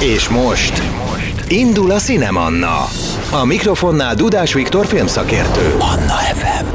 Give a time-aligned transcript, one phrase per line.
[0.00, 0.82] És most
[1.48, 2.88] indul a Cinemanna.
[3.30, 5.74] A mikrofonnál Dudás Viktor filmszakértő.
[5.78, 6.66] Anna FM.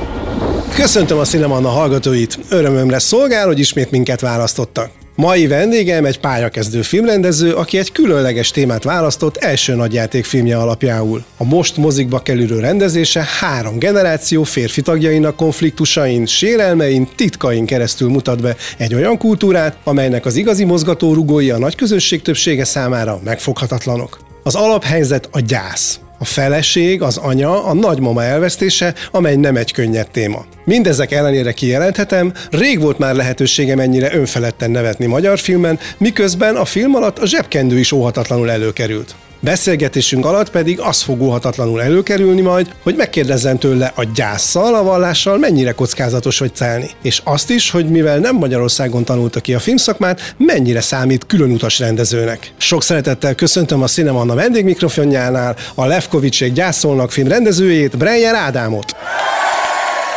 [0.76, 2.40] Köszöntöm a Cinemanna hallgatóit!
[2.50, 5.03] Örömömre szolgál, hogy ismét minket választottak.
[5.16, 11.24] Mai vendégem egy pályakezdő filmrendező, aki egy különleges témát választott első nagyjátékfilmje alapjául.
[11.38, 18.56] A most mozikba kerülő rendezése három generáció férfi tagjainak konfliktusain, sérelmein, titkain keresztül mutat be
[18.78, 24.20] egy olyan kultúrát, amelynek az igazi mozgatórugói a nagy közösség többsége számára megfoghatatlanok.
[24.44, 26.03] Az alaphelyzet a gyász.
[26.24, 30.46] A feleség, az anya, a nagymama elvesztése, amely nem egy könnyed téma.
[30.66, 36.96] Mindezek ellenére kijelenthetem, rég volt már lehetőségem ennyire önfeledten nevetni magyar filmen, miközben a film
[36.96, 39.16] alatt a zsebkendő is óhatatlanul előkerült.
[39.44, 45.38] Beszélgetésünk alatt pedig az fog óhatatlanul előkerülni majd, hogy megkérdezzem tőle a gyászsal, a vallással
[45.38, 46.90] mennyire kockázatos vagy celni.
[47.02, 52.54] És azt is, hogy mivel nem Magyarországon tanulta ki a filmszakmát, mennyire számít különutas rendezőnek.
[52.58, 58.96] Sok szeretettel köszöntöm a Cinemanna vendégmikrofonjánál a Levkovicsék gyászolnak film rendezőjét, Breyer Ádámot.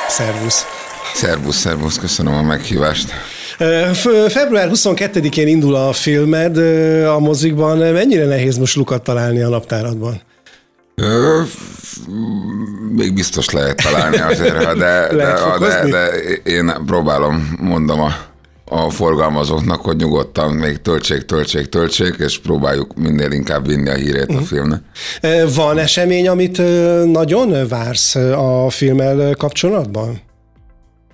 [0.08, 0.64] Szervusz!
[1.14, 3.35] Szervusz, szervusz, köszönöm a meghívást.
[4.28, 6.56] Február 22-én indul a filmed
[7.06, 7.78] a mozikban.
[7.78, 10.20] Mennyire nehéz most lukat találni a naptáradban?
[10.94, 11.40] Ö,
[12.96, 16.08] még biztos lehet találni azért, de, de, de, de
[16.44, 18.12] én próbálom, mondom a,
[18.64, 24.28] a forgalmazóknak, hogy nyugodtan még töltsék, töltsék, töltsék, és próbáljuk minél inkább vinni a hírét
[24.28, 24.42] uh-huh.
[24.42, 24.80] a filmnek.
[25.54, 26.62] Van esemény, amit
[27.12, 30.20] nagyon vársz a filmmel kapcsolatban?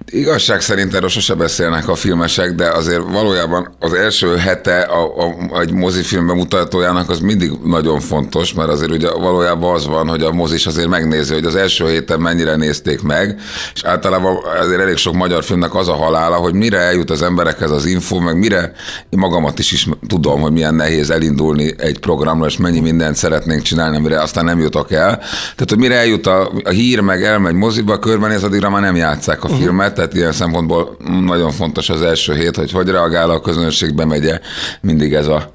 [0.07, 5.61] Igazság szerint erről sose beszélnek a filmesek, de azért valójában az első hete a, a,
[5.61, 10.33] egy mozifilm bemutatójának az mindig nagyon fontos, mert azért ugye valójában az van, hogy a
[10.33, 13.41] mozis azért megnézi, hogy az első héten mennyire nézték meg,
[13.75, 17.71] és általában azért elég sok magyar filmnek az a halála, hogy mire eljut az emberekhez
[17.71, 18.73] az info, meg mire
[19.11, 23.63] én magamat is, is tudom, hogy milyen nehéz elindulni egy programra, és mennyi mindent szeretnénk
[23.63, 25.17] csinálni, mire aztán nem jutok el.
[25.19, 29.45] Tehát, hogy mire eljut a, a hír, meg elmegy moziba, körbenéz, addigra már nem játszák
[29.45, 29.63] a uh-huh.
[29.63, 34.41] filmet, tehát ilyen szempontból nagyon fontos az első hét, hogy hogy reagál a közönség, bemegye
[34.81, 35.53] mindig ez a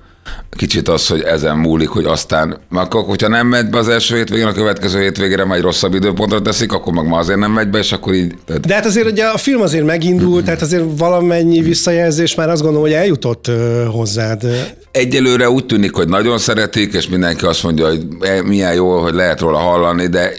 [0.51, 4.47] kicsit az, hogy ezen múlik, hogy aztán, akkor, hogyha nem megy be az első hétvégén,
[4.47, 7.91] a következő hétvégére majd rosszabb időpontra teszik, akkor meg ma azért nem megy be, és
[7.91, 8.33] akkor így.
[8.45, 8.67] Tehát...
[8.67, 12.87] De hát azért ugye a film azért megindult, tehát azért valamennyi visszajelzés már azt gondolom,
[12.87, 13.51] hogy eljutott
[13.91, 14.43] hozzád.
[14.91, 19.13] Egyelőre úgy tűnik, hogy nagyon szeretik, és mindenki azt mondja, hogy e, milyen jó, hogy
[19.13, 20.33] lehet róla hallani, de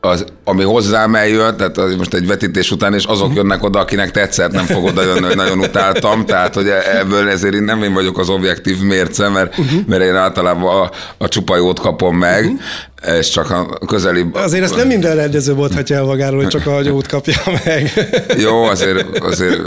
[0.00, 4.10] az, ami hozzám eljön, tehát az most egy vetítés után, és azok jönnek oda, akinek
[4.10, 6.68] tetszett, nem fog oda jönni, hogy nagyon utáltam, tehát hogy
[7.00, 9.80] ebből ezért én nem én vagyok az objektív mérce, mert, uh-huh.
[9.86, 13.18] mert én általában a, a csupa jót kapom meg, uh-huh.
[13.18, 14.26] és csak a közeli...
[14.32, 17.92] Azért ezt nem minden rendező mondhatja el magáról, hogy csak a jót kapja meg.
[18.38, 19.60] Jó, azért, azért,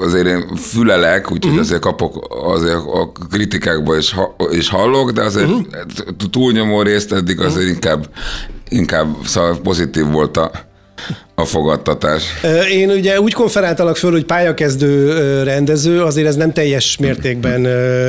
[0.00, 1.60] azért én fülelek, úgyhogy uh-huh.
[1.60, 4.14] azért kapok azért a kritikákból is,
[4.50, 5.64] is hallok, de azért uh-huh.
[6.30, 8.08] túlnyomó részt eddig azért inkább
[8.68, 10.50] inkább szóval pozitív volt a,
[11.34, 12.22] a fogadtatás.
[12.70, 17.66] Én ugye úgy konferáltalak föl, hogy pályakezdő rendező, azért ez nem teljes mértékben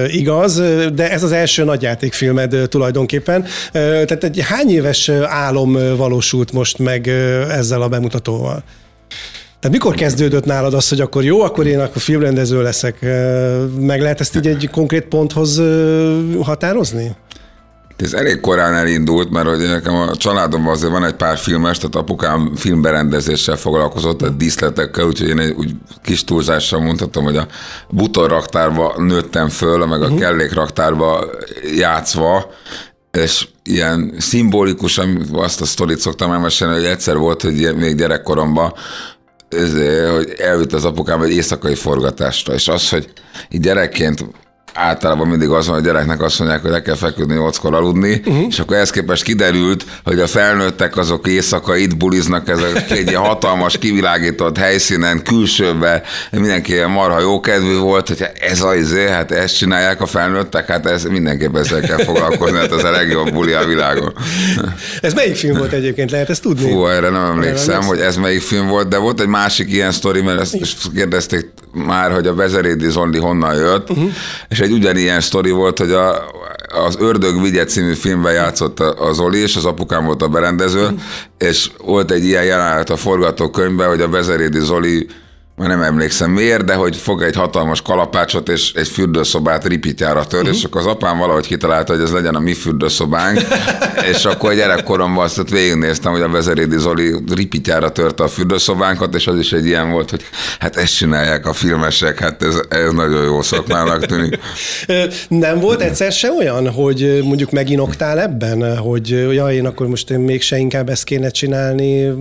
[0.07, 0.61] igaz,
[0.93, 3.45] de ez az első nagyjátékfilmed tulajdonképpen.
[3.71, 7.07] Tehát egy hány éves álom valósult most meg
[7.49, 8.63] ezzel a bemutatóval?
[9.59, 13.01] Tehát mikor kezdődött nálad az, hogy akkor jó, akkor én akkor filmrendező leszek?
[13.79, 15.61] Meg lehet ezt így egy konkrét ponthoz
[16.41, 17.15] határozni?
[18.01, 21.95] Ez elég korán elindult, mert hogy nekem a családomban azért van egy pár filmes, tehát
[21.95, 25.71] apukám filmberendezéssel foglalkozott, tehát díszletekkel, úgyhogy én egy úgy
[26.03, 27.47] kis túlzással mondhatom, hogy a
[27.89, 30.19] butor raktárba nőttem föl, meg a uh-huh.
[30.19, 31.29] kellék raktárba
[31.75, 32.51] játszva,
[33.11, 38.73] és ilyen szimbolikus, azt a sztorit szoktam elmesélni, hogy egyszer volt, hogy még gyerekkoromban
[40.15, 43.13] hogy elvitt az apukám egy éjszakai forgatásra, és az, hogy
[43.49, 44.25] gyerekként
[44.73, 48.21] általában mindig az van, hogy a gyereknek azt mondják, hogy le kell feküdni nyolckor aludni,
[48.25, 48.45] uh-huh.
[48.49, 53.21] és akkor ezt képest kiderült, hogy a felnőttek azok éjszaka itt buliznak ezek egy ilyen
[53.21, 59.57] hatalmas kivilágított helyszínen, külsőbe, mindenki ilyen marha jókedvű volt, hogy ez az izé, hát ezt
[59.57, 63.65] csinálják a felnőttek, hát ez mindenképp ezzel kell foglalkozni, hát ez a legjobb buli a
[63.65, 64.13] világon.
[65.01, 66.71] Ez melyik film volt egyébként, lehet ezt tudni?
[66.71, 70.21] Fú, erre nem emlékszem, hogy ez melyik film volt, de volt egy másik ilyen sztori,
[70.21, 74.09] mert ezt kérdezték már, hogy a Bezerédi Zondi honnan jött, uh-huh.
[74.49, 76.29] és egy ugyanilyen sztori volt, hogy a,
[76.85, 80.99] az Ördög Vigye című filmben játszott az Zoli, és az apukám volt a berendező, uh-huh.
[81.37, 85.07] és volt egy ilyen jelenet a forgatókönyvben, hogy a Bezerédi Zoli
[85.59, 90.39] már nem emlékszem miért, de hogy fog egy hatalmas kalapácsot és egy fürdőszobát ripityára tör,
[90.39, 90.55] uh-huh.
[90.55, 93.41] és akkor az apám valahogy kitalálta, hogy ez legyen a mi fürdőszobánk,
[94.11, 99.37] és akkor gyerekkoromban azt végignéztem, hogy a Vezerédi Zoli ripityára törte a fürdőszobánkat, és az
[99.37, 100.21] is egy ilyen volt, hogy
[100.59, 104.39] hát ezt csinálják a filmesek, hát ez, ez nagyon jó szakmának tűnik.
[105.27, 110.19] Nem volt egyszer se olyan, hogy mondjuk meginoktál ebben, hogy ja, én akkor most én
[110.19, 112.13] mégse inkább ezt kéne csinálni,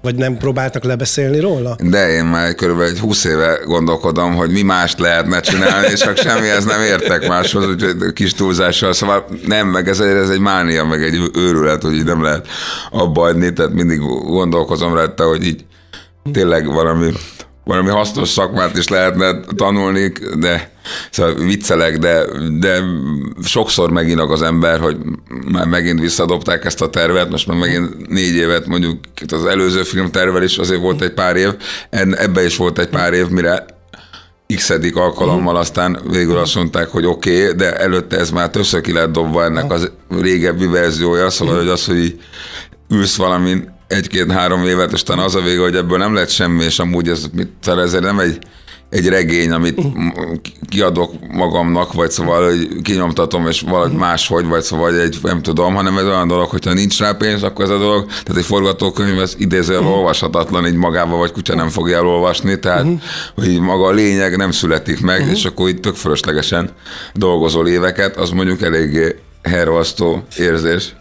[0.00, 1.76] vagy nem próbáltak lebeszélni róla?
[1.82, 6.16] De én már körülbelül egy 20 éve gondolkodom, hogy mi mást lehetne csinálni, és csak
[6.16, 8.92] semmihez nem értek máshoz, úgyhogy kis túlzással.
[8.92, 12.46] Szóval nem, meg ez, ez egy mánia, meg egy őrület, hogy így nem lehet
[12.90, 15.64] abba adni, tehát mindig gondolkozom rá, hogy így
[16.32, 17.12] tényleg valami
[17.64, 20.70] valami hasznos szakmát is lehetne tanulni, de
[21.10, 22.24] szóval viccelek, de,
[22.58, 22.82] de
[23.44, 24.96] sokszor meginak az ember, hogy
[25.52, 30.10] már megint visszadobták ezt a tervet, most már megint négy évet, mondjuk az előző film
[30.10, 31.50] tervel is azért volt egy pár év,
[31.90, 33.66] ebbe is volt egy pár év, mire
[34.54, 38.92] x alkalommal aztán végül azt mondták, hogy oké, okay, de előtte ez már többször ki
[38.92, 39.90] lett dobva ennek az
[40.20, 42.20] régebbi verziója, szóval hogy az, hogy
[42.90, 46.78] ülsz valamin egy-két-három évet, és aztán az a vége, hogy ebből nem lett semmi, és
[46.78, 48.38] amúgy ez, mit, ez nem egy,
[48.90, 49.80] egy regény, amit
[50.68, 55.98] kiadok magamnak, vagy szóval, hogy kinyomtatom, és valahogy máshogy, vagy szóval egy, nem tudom, hanem
[55.98, 59.34] ez olyan dolog, hogyha nincs rá pénz, akkor ez a dolog, tehát egy forgatókönyv, ez
[59.38, 59.96] idézően uh-huh.
[59.96, 63.00] olvashatatlan, így magával, vagy kutya nem fogja elolvasni, tehát uh-huh.
[63.34, 65.34] hogy maga a lényeg nem születik meg, uh-huh.
[65.34, 66.70] és akkor így tök fölöslegesen
[67.14, 70.94] dolgozol éveket, az mondjuk eléggé hervasztó érzés.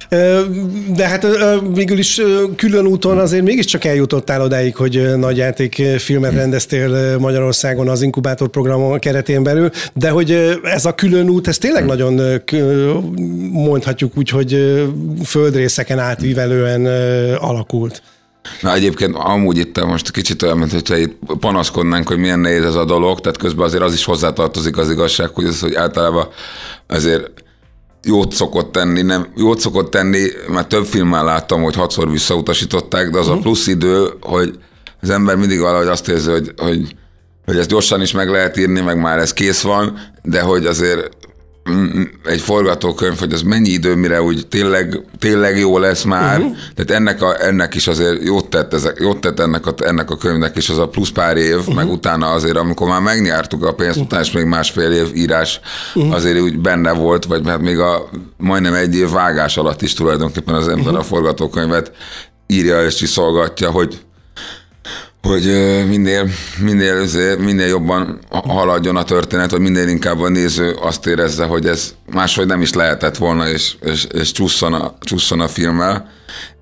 [0.95, 1.27] De hát
[1.73, 2.21] végül is
[2.55, 9.43] külön úton azért mégiscsak eljutottál odáig, hogy nagyjáték filmet rendeztél Magyarországon az inkubátor program keretén
[9.43, 12.41] belül, de hogy ez a külön út, ez tényleg nagyon
[13.51, 14.83] mondhatjuk úgy, hogy
[15.25, 16.85] földrészeken átívelően
[17.35, 18.01] alakult.
[18.61, 22.75] Na egyébként amúgy itt most kicsit olyan, mint hogyha itt panaszkodnánk, hogy milyen nehéz ez
[22.75, 26.27] a dolog, tehát közben azért az is hozzátartozik az igazság, hogy ez, hogy általában
[26.87, 27.42] azért
[28.03, 33.17] jót szokott tenni, nem, jót szokott tenni, mert több filmmel láttam, hogy hatszor visszautasították, de
[33.17, 33.31] az uh-huh.
[33.31, 33.43] a mhm.
[33.43, 34.59] plusz idő, hogy
[35.01, 36.95] az ember mindig valahogy azt érzi, hogy, hogy,
[37.45, 41.09] hogy ezt gyorsan is meg lehet írni, meg már ez kész van, de hogy azért
[42.25, 46.39] egy forgatókönyv, hogy az mennyi idő, mire úgy tényleg, tényleg jó lesz már.
[46.39, 46.55] Uh-huh.
[46.75, 50.17] Tehát ennek, a, ennek is azért jót tett, ezek, jót tett ennek, a, ennek a
[50.17, 51.75] könyvnek is az a plusz pár év, uh-huh.
[51.75, 54.05] meg utána azért, amikor már megnyártuk a pénzt, uh-huh.
[54.05, 55.59] utána is még másfél év írás
[55.93, 56.13] uh-huh.
[56.13, 60.55] azért úgy benne volt, vagy mert még a majdnem egy év vágás alatt is tulajdonképpen
[60.55, 60.99] az ember uh-huh.
[60.99, 61.91] a forgatókönyvet
[62.47, 64.01] írja és csiszolgatja, hogy
[65.27, 65.43] hogy
[65.87, 66.29] minél,
[66.59, 67.05] minél,
[67.37, 72.45] minél jobban haladjon a történet, hogy minél inkább a néző azt érezze, hogy ez máshogy
[72.45, 76.11] nem is lehetett volna, és, és, és csusszon, a, csusszon a filmmel.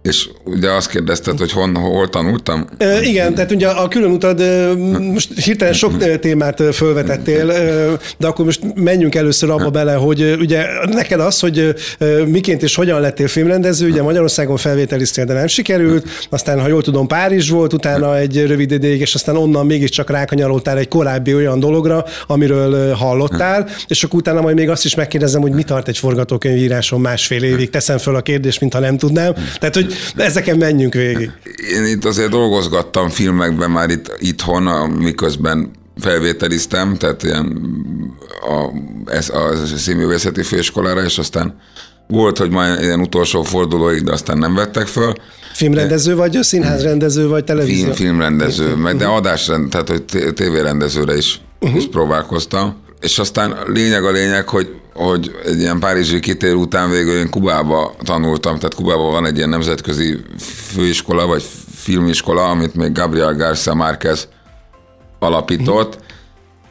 [0.02, 2.68] És ugye azt kérdezted, hogy hon, hol tanultam?
[2.78, 4.42] E, igen, tehát ugye a külön utad,
[5.00, 7.46] most hirtelen sok témát felvetettél,
[8.18, 11.76] de akkor most menjünk először abba bele, hogy ugye neked az, hogy
[12.26, 17.08] miként és hogyan lettél filmrendező, ugye Magyarországon felvételiztél, de nem sikerült, aztán, ha jól tudom,
[17.08, 22.06] Párizs volt, utána egy rövid ideig, és aztán onnan mégiscsak rákanyaroltál egy korábbi olyan dologra,
[22.28, 27.02] amiről hallottál, és akkor utána majd még azt is megkérdezem, hogy mi tart egy forgatókönyvíráson
[27.02, 29.34] másfél évig, teszem föl a kérdést, mintha nem tudnám.
[29.60, 31.32] Tehát, hogy ezeken menjünk végig.
[31.74, 37.62] Én itt azért dolgozgattam filmekben már itt itthon, miközben felvételiztem, tehát ilyen
[38.42, 38.70] a,
[39.12, 41.60] ez, a színművészeti főiskolára, és aztán
[42.08, 45.14] volt, hogy majd ilyen utolsó fordulóig, de aztán nem vettek föl.
[45.54, 47.84] Filmrendező vagy, színházrendező vagy televízió?
[47.84, 51.78] Film, filmrendező, meg de adásrend, tehát hogy tévérendezőre is, uh-huh.
[51.78, 52.76] is próbálkoztam.
[53.02, 57.96] És aztán lényeg a lényeg, hogy hogy egy ilyen párizsi kitér után végül én Kubába
[58.04, 60.20] tanultam, tehát Kubában van egy ilyen nemzetközi
[60.74, 61.46] főiskola, vagy
[61.76, 64.28] filmiskola, amit még Gabriel Garcia Márquez
[65.20, 65.98] alapított,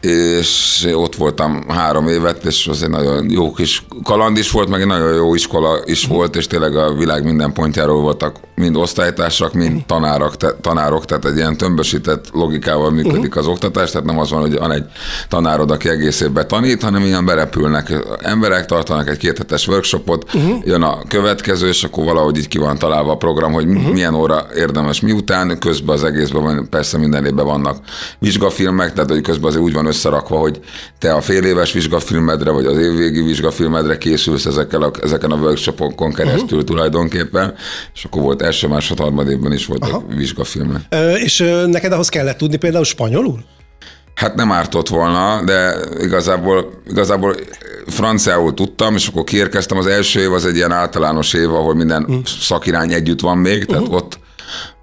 [0.01, 4.81] és ott voltam három évet, és az egy nagyon jó kis kaland is volt, meg
[4.81, 9.53] egy nagyon jó iskola is volt, és tényleg a világ minden pontjáról voltak mind osztálytársak,
[9.53, 14.31] mind tanárok, te, tanárok tehát egy ilyen tömbösített logikával működik az oktatás, tehát nem az
[14.31, 14.85] van, hogy van egy
[15.29, 17.93] tanárod, aki egész évben tanít, hanem ilyen berepülnek
[18.23, 20.59] emberek, tartanak egy kéthetes workshopot, uh-huh.
[20.65, 23.93] jön a következő, és akkor valahogy így ki van találva a program, hogy uh-huh.
[23.93, 27.77] milyen óra érdemes miután, közben az egészben persze minden évben vannak
[28.19, 30.61] vizsgafilmek, tehát hogy közben azért úgy van összerakva, hogy
[30.99, 36.13] te a fél éves vizsgafilmedre, vagy az évvégi vizsgafilmedre készülsz ezekkel a, ezeken a workshopokon
[36.13, 36.65] keresztül uh-huh.
[36.65, 37.55] tulajdonképpen,
[37.95, 40.05] és akkor volt első, másod, harmad évben is voltak Aha.
[40.17, 40.83] vizsgafilmek.
[40.89, 43.45] Ö, és neked ahhoz kellett tudni például spanyolul?
[44.15, 47.37] Hát nem ártott volna, de igazából, igazából
[47.87, 49.79] franciául tudtam, és akkor kiérkeztem.
[49.79, 52.17] Az első év az egy ilyen általános év, ahol minden uh.
[52.25, 53.97] szakirány együtt van még, tehát uh-huh.
[53.97, 54.19] ott,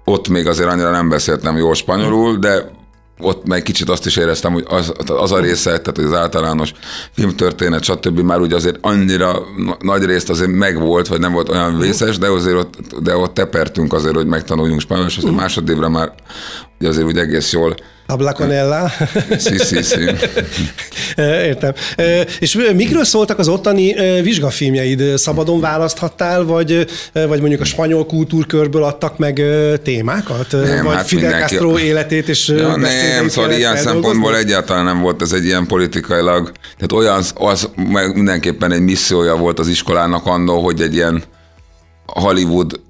[0.04, 2.76] ott még azért annyira nem beszéltem jól spanyolul, de
[3.20, 6.72] ott meg kicsit azt is éreztem, hogy az, az a része, tehát az általános
[7.12, 8.20] filmtörténet, stb.
[8.20, 9.46] már ugye azért annyira
[9.80, 13.92] nagy részt azért megvolt, vagy nem volt olyan vészes, de azért ott, de ott tepertünk
[13.92, 16.12] azért, hogy megtanuljunk spanyolul, és azért másodévre már
[16.80, 17.74] ugye azért úgy egész jól
[18.08, 18.90] Habla con ella.
[19.38, 20.00] Sí, sí, sí.
[21.50, 21.72] Értem.
[22.40, 25.16] És mikről szóltak az ottani vizsgafilmjeid?
[25.18, 29.42] Szabadon választhattál, vagy, vagy mondjuk a spanyol kultúrkörből adtak meg
[29.82, 30.52] témákat?
[30.52, 35.00] Nem, vagy hát Fidel mindenki- Castro életét és Ja, nem, szóval ilyen szempontból egyáltalán nem
[35.00, 40.26] volt ez egy ilyen politikailag, tehát olyan, az meg mindenképpen egy missziója volt az iskolának
[40.26, 41.22] annó, hogy egy ilyen
[42.06, 42.80] Hollywood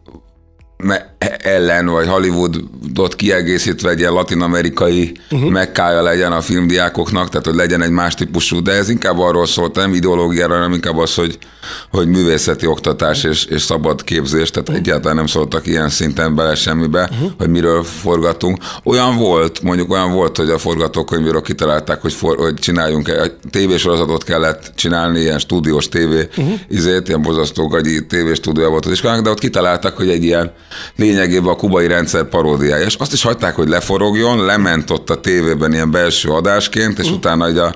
[0.77, 5.51] me- ellen, vagy Hollywoodot kiegészítve egy ilyen latinamerikai uh-huh.
[5.51, 9.75] mekkája legyen a filmdiákoknak, tehát hogy legyen egy más típusú, de ez inkább arról szólt,
[9.75, 11.39] nem ideológiára, hanem inkább az, hogy,
[11.91, 14.85] hogy művészeti oktatás és, és szabad képzés, tehát uh-huh.
[14.87, 17.31] egyáltalán nem szóltak ilyen szinten bele semmibe, uh-huh.
[17.39, 18.59] hogy miről forgatunk.
[18.85, 24.25] Olyan volt, mondjuk olyan volt, hogy a forgatókönyvről kitalálták, hogy, for, hogy csináljunk egy tévésorozatot
[24.25, 26.53] kellett csinálni, ilyen stúdiós tévé, uh-huh.
[26.69, 30.53] izét, ilyen bozasztó gagyi tévéstúdió volt az iskolának, de ott kitaláltak, hogy egy ilyen
[31.09, 32.85] lényegében a kubai rendszer paródiája.
[32.85, 37.15] És azt is hagyták, hogy leforogjon, lement ott a tévében ilyen belső adásként, és uh.
[37.15, 37.75] utána így a,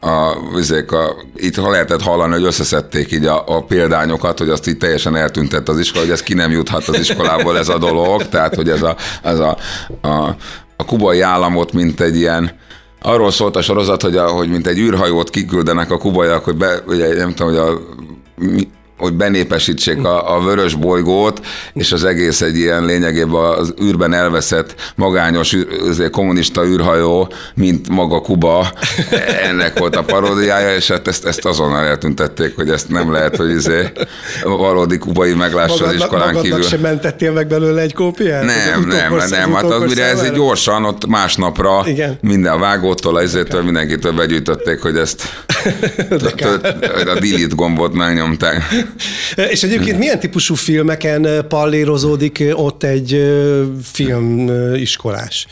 [0.00, 4.68] a, vizék a, itt ha lehetett hallani, hogy összeszedték így a, a példányokat, hogy azt
[4.68, 8.28] így teljesen eltüntett az iskola, hogy ez ki nem juthat az iskolából ez a dolog,
[8.28, 9.56] tehát hogy ez a, ez a,
[10.00, 10.36] a,
[10.76, 12.60] a kubai államot, mint egy ilyen
[13.04, 16.82] Arról szólt a sorozat, hogy, a, hogy mint egy űrhajót kiküldenek a kubaiak, hogy be,
[16.86, 17.80] ugye, nem tudom, hogy a
[19.02, 21.40] hogy benépesítsék a, a vörös bolygót,
[21.74, 28.20] és az egész egy ilyen lényegében az űrben elveszett magányos űr, kommunista űrhajó, mint maga
[28.20, 28.72] Kuba,
[29.48, 33.50] ennek volt a paródiája, és hát ezt, ezt azonnal eltüntették, hogy ezt nem lehet, hogy
[33.50, 33.92] izé
[34.42, 36.62] valódi kubai meglássa az Magadnak, iskolán magadnak kívül.
[36.62, 38.44] sem mentettél meg belőle egy kópiát?
[38.44, 38.86] Nem,
[39.18, 40.36] Az nem, nem, hát az mire ez egy számára?
[40.36, 42.18] gyorsan, ott másnapra Igen.
[42.20, 45.22] minden vágótól, izétől, mindenkitől begyűjtötték, hogy ezt
[46.10, 48.62] a delete gombot megnyomták.
[49.50, 55.46] És egyébként milyen típusú filmeken ö, pallérozódik ö, ott egy ö, filmiskolás?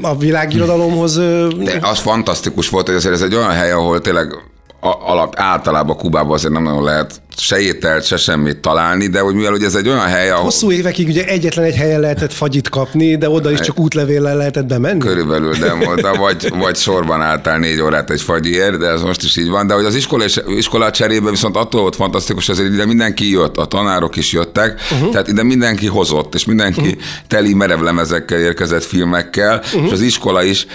[0.00, 1.16] A világirodalomhoz
[1.58, 4.49] De az fantasztikus volt, hogy azért ez egy olyan hely, ahol tényleg
[4.80, 9.50] alap, általában Kubában azért nem nagyon lehet se ételt, se semmit találni, de hogy mivel
[9.50, 13.16] hogy ez egy olyan hely, ahol hosszú évekig ugye egyetlen egy helyen lehetett fagyit kapni,
[13.16, 14.98] de oda is csak útlevéllel lehetett bemenni?
[14.98, 19.36] körülbelül, de oda vagy, vagy sorban álltál négy órát egy fagyiért, de ez most is
[19.36, 19.66] így van.
[19.66, 23.56] De hogy az iskola, iskola cserébe viszont attól volt fantasztikus, hogy azért ide mindenki jött,
[23.56, 25.10] a tanárok is jöttek, uh-huh.
[25.10, 27.02] tehát ide mindenki hozott, és mindenki uh-huh.
[27.28, 29.84] teli merevlemezekkel érkezett filmekkel, uh-huh.
[29.84, 30.66] és az iskola is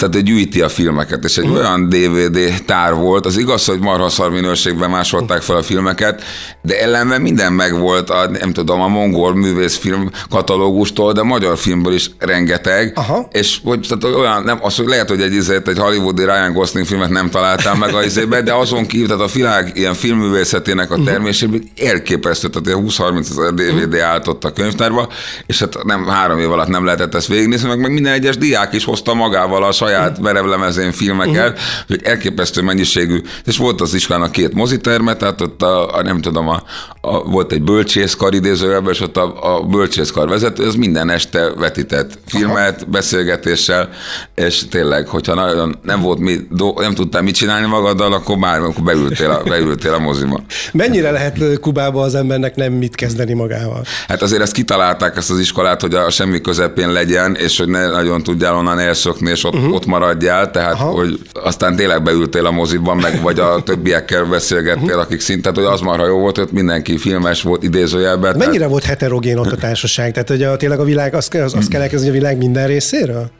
[0.00, 1.58] tehát gyűjti a filmeket, és egy uh-huh.
[1.58, 6.22] olyan DVD tár volt, az igaz, hogy marha szar minőségben másolták fel a filmeket,
[6.62, 12.10] de ellenben minden megvolt, a, nem tudom, a mongol művészfilm katalógustól, de magyar filmből is
[12.18, 13.28] rengeteg, Aha.
[13.32, 16.86] és hogy tehát olyan, nem, az, hogy lehet, hogy egy, izét, egy hollywoodi Ryan Gosling
[16.86, 20.96] filmet nem találtam meg a izébe, de azon kívül, tehát a világ ilyen filmművészetének a
[21.04, 25.08] termésében elképesztő, tehát ilyen 20-30 ezer DVD állt ott a könyvtárba,
[25.46, 28.72] és hát nem három év alatt nem lehetett ezt végignézni, meg, meg minden egyes diák
[28.72, 29.89] is hozta magával a saját
[30.20, 36.02] merevlemezén filmeket, hogy elképesztő mennyiségű, és volt az iskolának két moziterme, tehát ott a, a
[36.02, 36.62] nem tudom, a,
[37.00, 42.18] a, volt egy bölcsészkar idézőjelben, és ott a, a bölcsészkar vezető, az minden este vetített
[42.26, 43.88] filmet, beszélgetéssel,
[44.34, 46.36] és tényleg, hogyha nagyon nem volt mi,
[46.76, 50.40] nem tudtál mit csinálni magaddal, akkor már akkor beültél a, beültél a moziba.
[50.72, 53.84] Mennyire lehet Kubába az embernek nem mit kezdeni magával?
[54.08, 57.86] Hát azért ezt kitalálták ezt az iskolát, hogy a semmi közepén legyen, és hogy ne
[57.86, 59.74] nagyon tudjál onnan elszökni, és ott, uh-huh.
[59.80, 60.90] Ott maradjál, tehát Aha.
[60.90, 65.00] hogy aztán tényleg beültél a moziban, meg vagy a többiekkel beszélgettél, uh-huh.
[65.00, 68.32] akik szintet, hogy az marha jó volt, hogy mindenki filmes volt idézőjelben.
[68.32, 70.12] tehát- Mennyire volt heterogén ott a társaság?
[70.12, 73.30] Tehát, hogy a, tényleg a világ, azt, azt, azt kell elkezdeni, a világ minden részéről?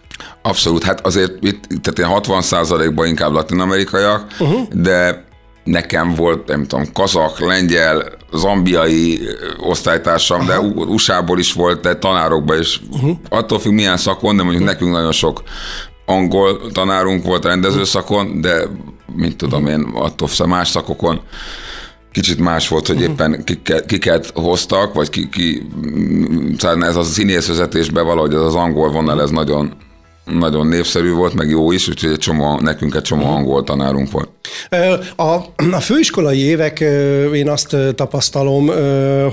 [0.43, 4.69] Abszolút, hát azért itt, tehát ilyen 60 ban inkább latinamerikaiak, uh-huh.
[4.73, 5.25] de
[5.65, 9.21] nekem volt, nem tudom, kazak, lengyel, zambiai
[9.59, 12.81] osztálytársam, de U- USA-ból is volt, de tanárokban is.
[12.93, 13.17] Uh-huh.
[13.29, 15.43] Attól függ, milyen szakon, de mondjuk nekünk nagyon sok
[16.11, 18.63] angol tanárunk volt rendezőszakon, de
[19.17, 21.21] mit tudom én, attól más szakokon
[22.13, 23.45] kicsit más volt, hogy éppen
[23.87, 25.69] kiket, hoztak, vagy ki, ki
[26.81, 29.73] ez a színészvezetésben valahogy ez az angol vonal, ez nagyon,
[30.25, 34.29] nagyon népszerű volt, meg jó is, úgyhogy egy csomó, nekünk egy csomó angol tanárunk volt.
[35.17, 35.35] A,
[35.73, 36.85] a főiskolai évek,
[37.35, 38.71] én azt tapasztalom,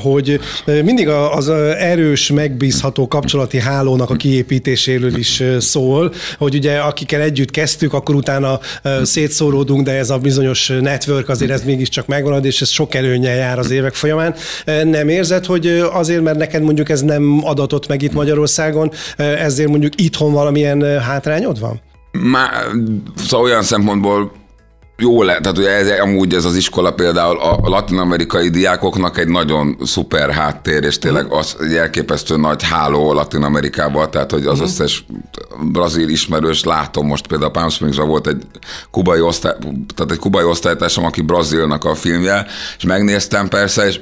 [0.01, 0.39] hogy
[0.83, 7.93] mindig az erős, megbízható kapcsolati hálónak a kiépítéséről is szól, hogy ugye akikkel együtt kezdtük,
[7.93, 8.59] akkor utána
[9.03, 13.59] szétszóródunk, de ez a bizonyos network azért ez mégiscsak megmarad, és ez sok előnyel jár
[13.59, 14.35] az évek folyamán.
[14.83, 20.01] Nem érzed, hogy azért, mert neked mondjuk ez nem adatott meg itt Magyarországon, ezért mondjuk
[20.01, 21.81] itthon valamilyen ilyen hátrányod van?
[22.11, 22.51] Már,
[23.15, 24.31] szóval olyan szempontból
[24.97, 29.77] jó lehet, tehát ugye ez, amúgy ez az iskola például a latin-amerikai diákoknak egy nagyon
[29.83, 31.33] szuper háttér, és tényleg mhm.
[31.33, 34.67] az egy elképesztő nagy háló Latin-Amerikában, tehát hogy az uh-huh.
[34.67, 35.05] összes
[35.71, 38.43] brazil ismerős látom most például Palm springs volt egy
[38.91, 39.55] kubai osztály,
[39.95, 42.45] tehát egy kubai osztálytársam, aki brazilnak a filmje,
[42.77, 43.99] és megnéztem persze, és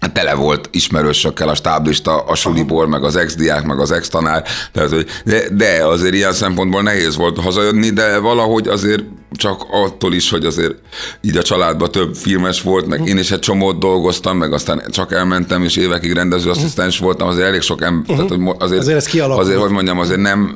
[0.00, 4.90] Hát tele volt ismerősökkel a stáblista, a suliból, meg az ex-diák, meg az ex-tanár, tehát,
[4.90, 9.02] hogy de, de azért ilyen szempontból nehéz volt hazajönni, de valahogy azért
[9.32, 10.74] csak attól is, hogy azért
[11.20, 15.12] így a családban több filmes volt, meg én is egy csomót dolgoztam, meg aztán csak
[15.12, 18.28] elmentem, és évekig rendezőasszisztens voltam, azért elég sok ember, uh-huh.
[18.28, 19.46] tehát, hogy azért, azért, ez kialakult.
[19.46, 20.54] azért, hogy mondjam, azért nem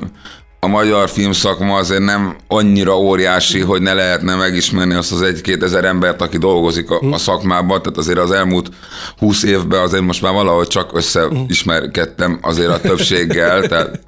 [0.63, 5.85] a magyar filmszakma azért nem annyira óriási, hogy ne lehetne megismerni azt az egy-két ezer
[5.85, 8.69] embert, aki dolgozik a, a szakmában, tehát azért az elmúlt
[9.17, 13.99] húsz évben azért most már valahogy csak összeismerkedtem azért a többséggel, tehát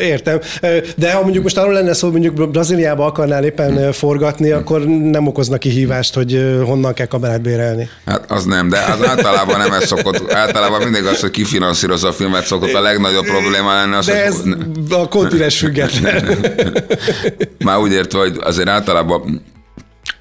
[0.00, 0.40] Értem.
[0.96, 5.58] De ha mondjuk most arról lenne szó, mondjuk Brazíliába akarnál éppen forgatni, akkor nem okozna
[5.58, 7.88] kihívást, hogy honnan kell kamerát bérelni.
[8.06, 10.32] Hát az nem, de az általában nem ez szokott.
[10.32, 13.94] Általában mindig az, hogy kifinanszírozza a filmet szokott a legnagyobb probléma lenni.
[13.94, 14.56] Az, de ez hogy...
[14.90, 16.38] a kontinens független.
[17.64, 19.42] Már úgy értve, hogy azért általában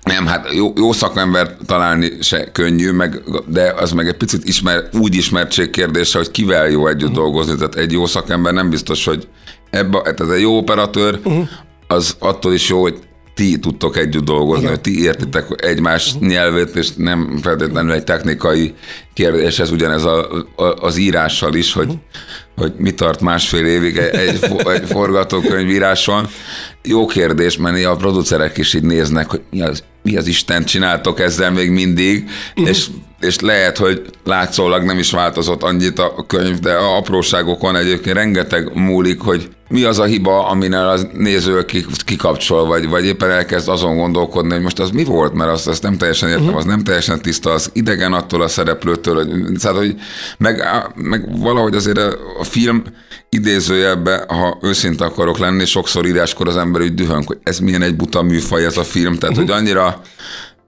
[0.04, 4.90] nem, hát jó, jó szakember találni se könnyű, meg, de az meg egy picit ismer,
[4.94, 7.24] úgy ismertség kérdése, hogy kivel jó együtt uh-huh.
[7.24, 7.56] dolgozni.
[7.56, 9.28] Tehát egy jó szakember nem biztos, hogy
[9.70, 11.48] ebbe, tehát egy jó operatőr, uh-huh.
[11.88, 13.00] az attól is jó, hogy
[13.34, 14.74] ti tudtok együtt dolgozni, Igen.
[14.74, 16.30] hogy ti értitek egymás uh-huh.
[16.30, 18.74] nyelvét, és nem feltétlenül egy technikai
[19.14, 22.02] kérdés, ez ugyanez a, a, az írással is, hogy, uh-huh.
[22.56, 26.28] hogy mi tart másfél évig egy, egy, egy forgatókönyv íráson.
[26.84, 31.20] Jó kérdés, mert a producerek is így néznek, hogy mi az mi az Isten csináltok
[31.20, 32.70] ezzel még mindig, uh-huh.
[32.70, 32.88] és,
[33.20, 38.72] és lehet, hogy látszólag nem is változott annyit a könyv, de a apróságokon egyébként rengeteg
[38.74, 41.66] múlik, hogy mi az a hiba, aminél az néző
[42.06, 45.84] kikapcsol, vagy, vagy éppen elkezd azon gondolkodni, hogy most az mi volt, mert azt, azt
[45.84, 46.60] nem teljesen értem, uh-huh.
[46.60, 49.96] az nem teljesen tiszta, az idegen attól a szereplőtől, hogy, szóval, hogy
[50.38, 50.64] meg,
[50.96, 51.98] meg valahogy azért
[52.40, 52.84] a film
[53.36, 57.96] idézőjelbe, ha őszinte akarok lenni, sokszor íráskor az ember úgy dühönk, hogy ez milyen egy
[57.96, 59.50] buta műfaj ez a film, tehát uh-huh.
[59.50, 60.02] hogy annyira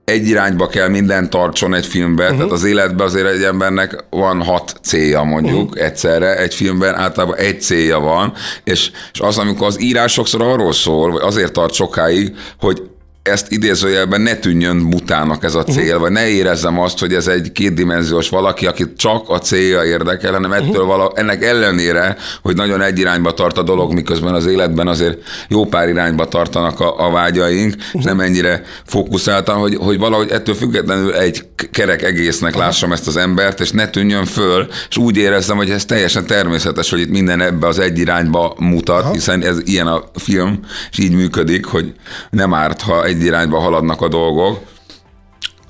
[0.04, 2.36] egy irányba kell minden tartson egy filmbe, uh-huh.
[2.36, 5.84] tehát az életben azért egy embernek van hat célja mondjuk uh-huh.
[5.84, 8.32] egyszerre, egy filmben általában egy célja van,
[8.64, 12.82] és, és az, amikor az írás sokszor arról szól, vagy azért tart sokáig, hogy
[13.30, 16.00] ezt idézőjelben ne tűnjön butának ez a cél, uh-huh.
[16.00, 20.52] vagy ne érezzem azt, hogy ez egy kétdimenziós valaki, akit csak a célja érdekel, hanem
[20.52, 20.86] ettől uh-huh.
[20.86, 25.64] vala, ennek ellenére, hogy nagyon egy irányba tart a dolog, miközben az életben azért jó
[25.64, 28.00] pár irányba tartanak a, a vágyaink, uh-huh.
[28.00, 33.16] és nem ennyire fókuszáltan, hogy, hogy valahogy ettől függetlenül egy kerek egésznek lássam ezt az
[33.16, 37.40] embert, és ne tűnjön föl, és úgy érezzem, hogy ez teljesen természetes, hogy itt minden
[37.40, 39.14] ebbe az egy irányba mutat, uh-huh.
[39.14, 40.60] hiszen ez ilyen a film,
[40.90, 41.92] és így működik, hogy
[42.30, 44.60] nem árt, ha egy egy irányba haladnak a dolgok,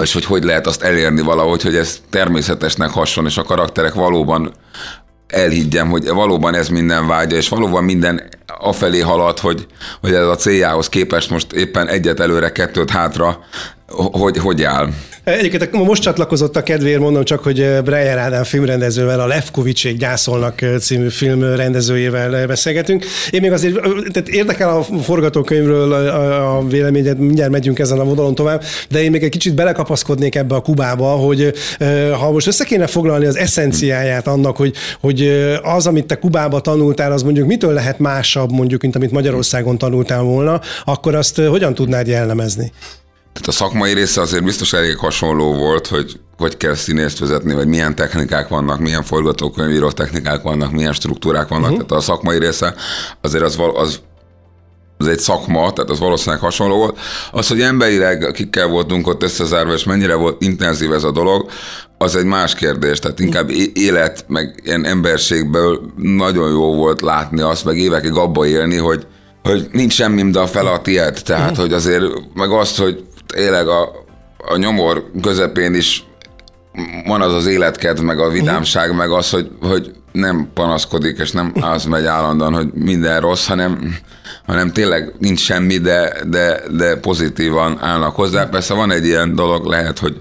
[0.03, 4.53] és hogy hogy lehet azt elérni valahogy, hogy ez természetesnek hasson, és a karakterek valóban
[5.27, 9.67] elhiggyem, hogy valóban ez minden vágya, és valóban minden afelé halad, hogy,
[10.01, 13.39] hogy ez a céljához képest most éppen egyet előre, kettőt hátra,
[13.93, 14.89] hogy, hogy áll.
[15.25, 20.61] Egyébként most csatlakozott a kedvéért, mondom csak, hogy eh, Breyer Ádám filmrendezővel, a Lefkovicsék gyászolnak
[20.61, 23.05] eh, című film rendezőjével eh, beszélgetünk.
[23.31, 23.81] Én még azért,
[24.13, 29.23] tehát érdekel a forgatókönyvről a véleményed, mindjárt megyünk ezen a vonalon tovább, de én még
[29.23, 31.53] egy kicsit belekapaszkodnék ebbe a Kubába, hogy
[32.19, 35.29] ha most össze kéne foglalni az eszenciáját annak, hogy, hogy
[35.63, 40.23] az, amit te Kubába tanultál, az mondjuk mitől lehet másabb, mondjuk, mint amit Magyarországon tanultál
[40.23, 42.73] volna, akkor azt hogyan tudnád jellemezni?
[43.35, 47.67] Tehát a szakmai része azért biztos elég hasonló volt, hogy hogy kell színészt vezetni, vagy
[47.67, 51.71] milyen technikák vannak, milyen forgatókönyvíró technikák vannak, milyen struktúrák vannak.
[51.71, 51.87] Uh-huh.
[51.87, 52.75] Tehát a szakmai része
[53.21, 54.01] azért az, az
[54.99, 56.99] az egy szakma, tehát az valószínűleg hasonló volt.
[57.33, 61.51] Az, hogy emberileg kikkel voltunk ott összezárva, és mennyire volt intenzív ez a dolog,
[61.99, 62.99] az egy más kérdés.
[62.99, 68.77] Tehát inkább élet, meg ilyen emberségből nagyon jó volt látni azt, meg évekig abba élni,
[68.77, 69.07] hogy
[69.43, 71.23] hogy nincs semmi, de a fele a tiéd.
[71.25, 71.65] Tehát, uh-huh.
[71.65, 73.83] hogy azért, meg azt, hogy tényleg a,
[74.39, 76.05] a nyomor közepén is
[77.07, 78.99] van az az életkedv, meg a vidámság, uh-huh.
[78.99, 83.97] meg az, hogy, hogy nem panaszkodik, és nem az megy állandóan, hogy minden rossz, hanem,
[84.47, 88.45] hanem tényleg nincs semmi, de, de, de pozitívan állnak hozzá.
[88.49, 90.21] Persze van egy ilyen dolog, lehet, hogy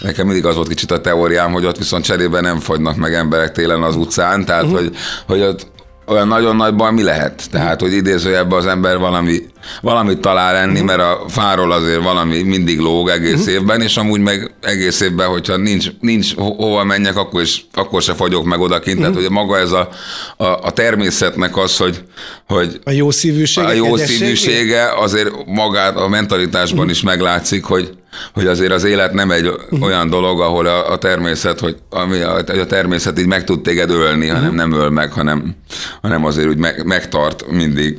[0.00, 3.52] Nekem mindig az volt kicsit a teóriám, hogy ott viszont cserébe nem fogynak meg emberek
[3.52, 4.78] télen az utcán, tehát uh-huh.
[4.78, 5.66] hogy, hogy ott
[6.06, 7.42] olyan nagyon nagy baj mi lehet?
[7.50, 9.38] Tehát, hogy idézőjelben az ember valami
[9.82, 14.54] valamit talál enni, mert a fáról azért valami mindig lóg egész évben, és amúgy meg
[14.60, 18.98] egész évben, hogyha nincs, nincs ho- hova menjek, akkor, is, akkor se fagyok meg odakint.
[18.98, 19.88] Tehát ugye maga ez a,
[20.36, 22.04] a, a természetnek az, hogy,
[22.48, 23.64] hogy A jó szívűség.
[23.64, 27.92] a jó szívűsége azért magát a mentalitásban is meglátszik, hogy
[28.34, 29.50] hogy azért az élet nem egy
[29.80, 33.90] olyan dolog, ahol a, a természet, hogy ami a, a természet így meg tud téged
[33.90, 35.54] ölni, hanem nem öl meg, hanem,
[36.02, 37.98] hanem azért úgy meg, megtart mindig.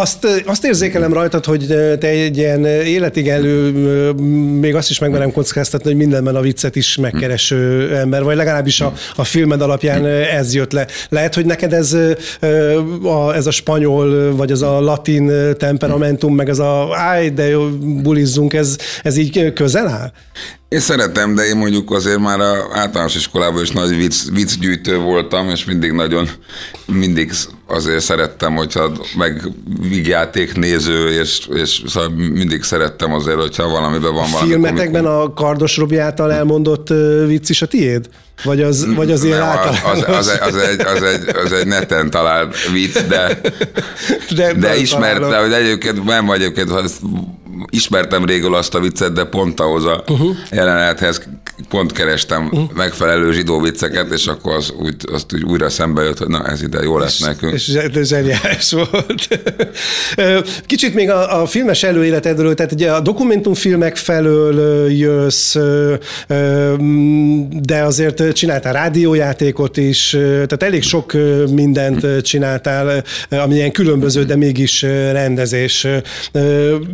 [0.00, 1.66] Azt, azt érzékelem rajtad, hogy
[1.98, 3.70] te egy ilyen életigelő,
[4.60, 8.92] még azt is megmerem kockáztatni, hogy mindenben a viccet is megkereső ember, vagy legalábbis a,
[9.16, 10.86] a filmed alapján ez jött le.
[11.08, 11.96] Lehet, hogy neked ez
[13.02, 17.68] a, ez a spanyol, vagy ez a latin temperamentum, meg ez a áj, de jó,
[18.02, 20.12] bulizzunk, ez, ez így közel áll?
[20.68, 25.48] Én szeretem, de én mondjuk azért már a általános iskolában is nagy vicc, viccgyűjtő voltam,
[25.48, 26.28] és mindig nagyon,
[26.86, 27.32] mindig
[27.66, 29.48] azért szerettem, hogyha meg
[29.80, 34.48] vígjáték néző, és, és szóval mindig szerettem azért, hogyha valamiben van valami.
[34.48, 35.22] Filmetekben komikum.
[35.22, 36.88] a Kardos Robi által elmondott
[37.26, 38.08] vicc is a tiéd?
[38.44, 40.02] Vagy az, vagy az ilyen általános?
[40.02, 43.40] Az, az, az, egy, az, egy, az egy neten talált vicc, de,
[44.34, 46.70] de, de ismerte, hogy egyébként nem vagy egyébként,
[47.70, 50.36] ismertem régül azt a viccet, de pont ahhoz a uh-huh.
[50.50, 51.28] jelenethez
[51.68, 52.70] pont kerestem uh-huh.
[52.74, 56.62] megfelelő zsidó vicceket, és akkor az úgy, azt úgy újra szembe jött, hogy na ez
[56.62, 57.52] ide jó lesz és, nekünk.
[57.52, 59.28] És zseniális volt.
[60.66, 65.56] Kicsit még a, a filmes előéletedről, tehát ugye a dokumentumfilmek felől jössz,
[67.50, 71.12] de azért csináltál rádiójátékot is, tehát elég sok
[71.50, 75.86] mindent csináltál, ami ilyen különböző, de mégis rendezés.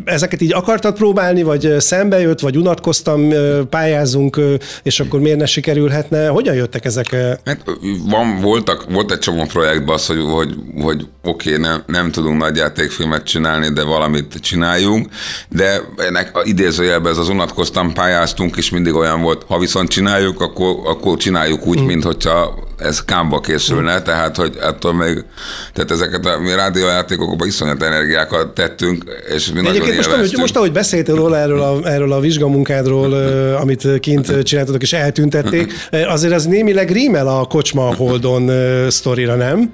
[0.04, 3.32] Ezeket így akartad próbálni, vagy szembe jött, vagy unatkoztam,
[3.70, 4.40] pályázunk,
[4.82, 6.26] és akkor miért ne sikerülhetne?
[6.26, 7.16] Hogyan jöttek ezek?
[7.44, 7.64] Hát
[8.08, 12.40] van, voltak, volt egy csomó projektben az, hogy, hogy, hogy oké, okay, nem, nem tudunk
[12.40, 15.08] nagy játékfilmet csinálni, de valamit csináljunk,
[15.48, 20.40] de ennek a idézőjelben ez az unatkoztam, pályáztunk, és mindig olyan volt, ha viszont csináljuk,
[20.40, 21.84] akkor, akkor csináljuk úgy, mm.
[21.84, 25.24] mint hogyha ez kámba készülne, tehát hogy attól még,
[25.72, 30.56] tehát ezeket a mi rádiójátékokban iszonyat energiákat tettünk, és mi Egyébként nagyon most, ahogy, most,
[30.56, 33.12] ahogy beszéltél róla erről a, erről a vizsgamunkádról,
[33.60, 38.50] amit kint csináltatok és eltüntették, azért az némileg rímel a Kocsma Holdon
[38.90, 39.70] sztorira, nem?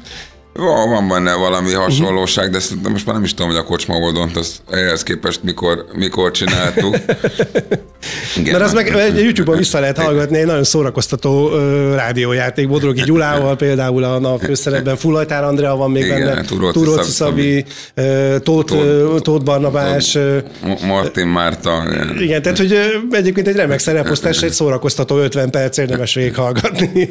[0.58, 3.94] Van, van benne valami hasonlóság, de szerintem most már nem is tudom, hogy a kocsma
[3.94, 6.96] oldont, az ehhez képest mikor, mikor csináltuk.
[8.36, 13.02] Igen, Mert az meg egy YouTube-on vissza lehet hallgatni, egy nagyon szórakoztató uh, rádiójáték, Bodrogi
[13.02, 17.64] Gyulával például a, a főszerepben, Fullajtár Andrea van még Igen, benne, Turóci Szabi,
[18.42, 18.74] Tóth,
[19.22, 20.18] Tóth, Barnabás.
[20.86, 21.82] Martin Márta.
[21.86, 22.22] Igen.
[22.22, 22.78] igen, tehát hogy
[23.10, 27.10] egyébként egy remek szereposztás, egy szórakoztató 50 perc érdemes végighallgatni.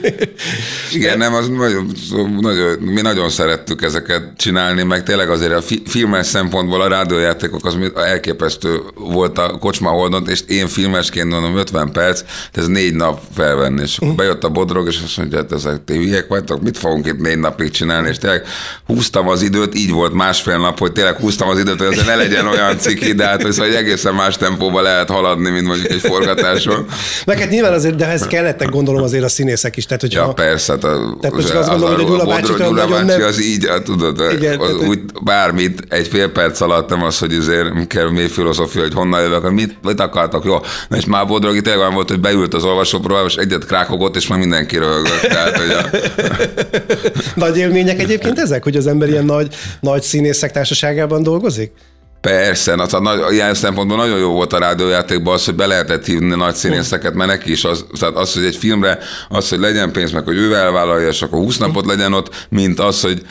[0.93, 1.91] Igen, nem, az nagyon,
[2.39, 7.65] nagyon, mi nagyon szerettük ezeket csinálni, meg tényleg azért a fi- filmes szempontból a rádiójátékok
[7.65, 12.23] az elképesztő volt a Kocsma Holdon, és én filmesként mondom 50 perc,
[12.53, 15.83] ez négy nap felvenni, és akkor bejött a bodrog, és azt mondja, hogy hát ezek
[15.85, 18.43] ti hülyek vagytok, mit fogunk itt négy napig csinálni, és tényleg
[18.85, 22.15] húztam az időt, így volt másfél nap, hogy tényleg húztam az időt, hogy azért ne
[22.15, 26.85] legyen olyan ciki, de hát hogy egészen más tempóba lehet haladni, mint mondjuk egy forgatáson.
[27.25, 29.85] Meg hát nyilván azért, de ez kellettek gondolom azért a színészek is.
[29.85, 30.71] Tehát, hogyha, ja, persze.
[30.73, 33.83] Hát a, tehát most azt gondolom, hogy a Gyula bácsi, nagyon nem, az így, hát
[33.83, 38.27] tudod, Igen, az, úgy, bármit, egy fél perc alatt nem az, hogy azért kell mély
[38.27, 40.57] filozófia, hogy honnan jövök, mit, mit akartak, jó.
[40.87, 44.27] Na és már Bodrogi tényleg olyan volt, hogy beült az olvasópróba, és egyet krákogott, és
[44.27, 45.21] már mindenki röhögött.
[45.21, 45.97] Tehát, hogy a...
[47.45, 51.71] Nagy élmények egyébként ezek, hogy az ember ilyen nagy, nagy színészek társaságában dolgozik?
[52.27, 56.05] Persze, az a nagy, ilyen szempontból nagyon jó volt a rádiójátékban az, hogy be lehetett
[56.05, 59.91] hívni nagy színészeket, mert neki is az, tehát az, hogy egy filmre, az, hogy legyen
[59.91, 63.21] pénz, meg hogy ő elvállalja, és akkor 20 napot legyen ott, mint az, hogy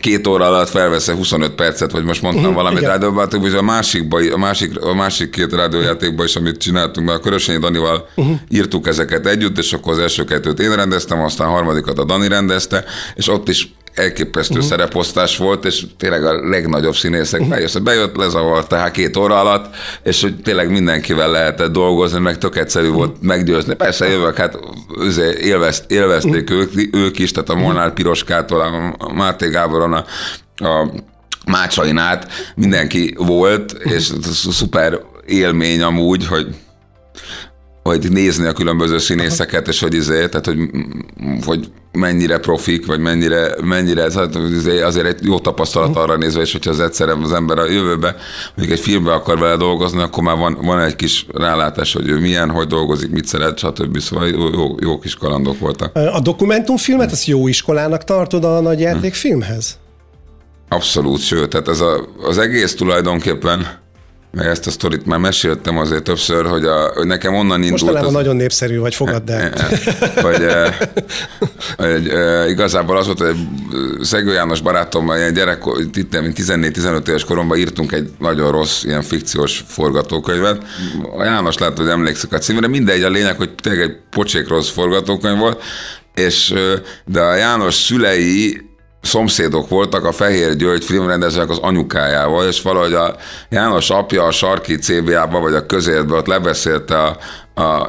[0.00, 4.20] két óra alatt felvesz 25 percet, vagy most mondtam uh-huh, valamit rádiójátékban, és a másikba,
[4.32, 8.36] a másik, a másik két rádiójátékban is, amit csináltunk, mert a Körösényi Danival uh-huh.
[8.48, 12.28] írtuk ezeket együtt, és akkor az első kettőt én rendeztem, aztán a harmadikat a Dani
[12.28, 14.68] rendezte, és ott is elképesztő uh-huh.
[14.68, 17.54] szereposztás volt, és tényleg a legnagyobb színészek uh-huh.
[17.54, 22.56] bejött, bejött, lezavart tehát két óra alatt, és hogy tényleg mindenkivel lehetett dolgozni, meg tök
[22.56, 23.04] egyszerű uh-huh.
[23.04, 23.74] volt meggyőzni.
[23.74, 24.58] Persze jövök, hát
[25.40, 26.58] élvezt, élvezték uh-huh.
[26.58, 28.60] ők, ők is, tehát a Molnár Piroskától,
[28.98, 30.04] a Máté Gáboron, a,
[30.56, 30.90] a
[31.46, 34.12] Mácsain át mindenki volt, és
[34.50, 36.46] szuper élmény amúgy, hogy
[37.88, 40.58] hogy nézni a különböző színészeket, és hogy izé, tehát hogy,
[41.44, 44.06] hogy mennyire profik, vagy mennyire, mennyire
[44.50, 48.16] izé, azért egy jó tapasztalat arra nézve, és hogyha az egyszerűen az ember a jövőbe,
[48.54, 52.18] mondjuk egy filmbe akar vele dolgozni, akkor már van, van egy kis rálátás, hogy ő
[52.18, 53.98] milyen, hogy dolgozik, mit szeret, stb.
[53.98, 55.96] Szóval jó, jó, jó kis kalandok voltak.
[55.96, 59.78] A dokumentumfilmet, azt jó iskolának tartod a nagyjátékfilmhez?
[60.68, 63.66] Abszolút, sőt, tehát ez a, az egész tulajdonképpen
[64.30, 67.82] meg ezt a sztorit már meséltem azért többször, hogy, a, hogy nekem onnan indult.
[67.82, 68.14] Mostanában az...
[68.14, 69.52] nagyon népszerű vagy, fogadd el.
[70.26, 70.46] hogy,
[71.76, 72.12] hogy
[72.50, 73.36] igazából az volt, hogy
[74.00, 75.62] Szegő János barátommal ilyen gyerek,
[75.94, 80.64] itt 14-15 éves koromban írtunk egy nagyon rossz ilyen fikciós forgatókönyvet.
[81.18, 84.70] A János lehet, hogy emlékszik a címre, mindegy, a lényeg, hogy tényleg egy pocsék rossz
[84.70, 85.62] forgatókönyv volt,
[86.14, 86.54] és,
[87.04, 88.67] de a János szülei
[89.00, 93.16] szomszédok voltak a Fehér György filmrendezőnek az anyukájával, és valahogy a
[93.48, 97.16] János apja a sarki CBA-ba, vagy a közértbe ott lebeszélte a,
[97.62, 97.88] a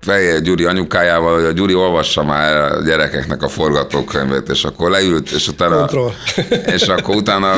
[0.00, 5.30] Fehér Gyuri anyukájával, hogy a Gyuri olvassa már a gyerekeknek a forgatókönyvét, és akkor leült,
[5.30, 5.88] és utána,
[6.74, 7.54] és akkor utána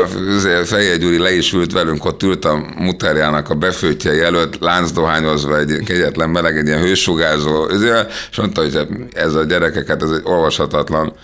[0.64, 5.82] Fehér Gyuri le is ült velünk, ott ült a muterjának a befőtjei előtt, láncdohányozva egy
[5.84, 7.64] kegyetlen meleg, egy ilyen hősugárzó,
[8.30, 11.14] és mondta, hogy ez a gyerekeket, ez egy olvashatatlan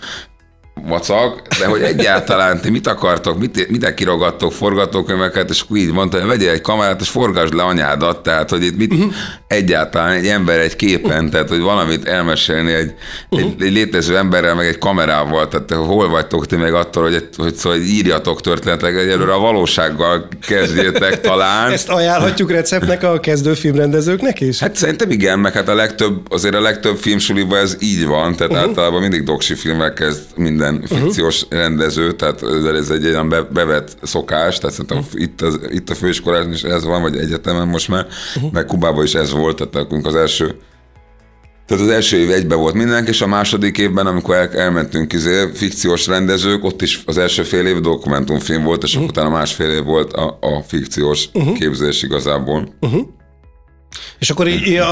[0.87, 6.19] vacak, de hogy egyáltalán ti mit akartok, mit, mit kirogattok forgatókönyveket, és akkor így mondta,
[6.19, 9.13] hogy vegyél egy kamerát, és forgasd le anyádat, tehát hogy itt mit uh-huh.
[9.47, 12.93] egyáltalán egy ember egy képen, tehát hogy valamit elmesélni egy,
[13.29, 13.49] uh-huh.
[13.49, 17.55] egy, egy létező emberrel, meg egy kamerával, tehát hol vagytok ti még attól, hogy, hogy,
[17.55, 21.71] szóval, hogy írjatok történetek, egyelőre a valósággal kezdjétek talán.
[21.71, 24.59] Ezt ajánlhatjuk receptnek a kezdő filmrendezőknek is?
[24.59, 28.51] Hát szerintem igen, meg hát a legtöbb, azért a legtöbb filmsuliban ez így van, tehát
[28.51, 28.67] uh-huh.
[28.67, 31.07] általában mindig doksi filmek kezd minden minden uh-huh.
[31.07, 32.43] fikciós rendező, tehát
[32.75, 35.21] ez egy olyan bevett szokás, tehát szerintem uh-huh.
[35.21, 38.51] itt, az, itt a főiskolán is ez van, vagy egyetemen most már, uh-huh.
[38.51, 40.55] meg Kubában is ez volt, tehát az első
[41.69, 45.49] tehát az első év egybe volt mindenki, és a második évben, amikor el, elmentünk izé,
[45.53, 49.09] fikciós rendezők, ott is az első fél év dokumentumfilm volt, és uh-huh.
[49.09, 51.57] utána másfél év volt a, a fikciós uh-huh.
[51.57, 52.73] képzés igazából.
[52.79, 53.07] Uh-huh.
[54.19, 54.47] És akkor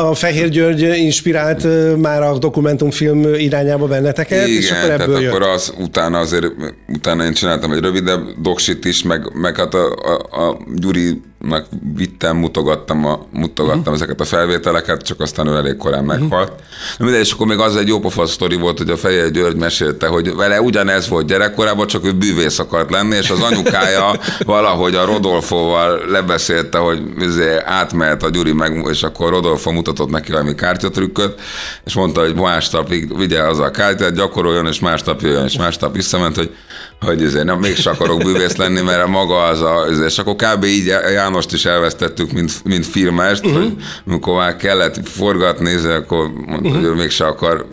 [0.09, 5.33] a Fehér György inspirált már a dokumentumfilm irányába benneteket, Igen, és akkor ebből tehát jött.
[5.33, 6.45] akkor az, utána azért,
[6.87, 11.65] utána én csináltam egy rövidebb doksit is, meg, meg hát a, a, a Gyuri meg
[11.95, 13.95] vittem, mutogattam, a, mutogattam uh-huh.
[13.95, 16.19] ezeket a felvételeket, csak aztán ő elég korán uh-huh.
[16.19, 16.51] meghalt.
[16.97, 19.55] De mindegy, és akkor még az egy jó pofa sztori volt, hogy a Fehér György
[19.55, 24.95] mesélte, hogy vele ugyanez volt gyerekkorában, csak ő bűvész akart lenni, és az anyukája valahogy
[24.95, 30.55] a Rodolfóval lebeszélte, hogy izé átmehet a Gyuri meg, és akkor Rodolfo mutatott neki valami
[30.55, 31.39] kártyatrükköt,
[31.85, 36.35] és mondta, hogy másnapig vigye az a kártyát, gyakoroljon, és másnap jöjjön, és másnap visszament,
[36.35, 36.55] hogy
[36.99, 40.63] hogy azért nem, mégsem akarok bűvész lenni, mert a maga az a, és akkor kb.
[40.63, 43.61] így Jánost is elvesztettük, mint, mint filmest, uh-huh.
[43.61, 43.73] hogy
[44.07, 46.73] amikor már kellett forgatni, akkor mondta, uh-huh.
[46.73, 47.65] hogy ő mégsem akar,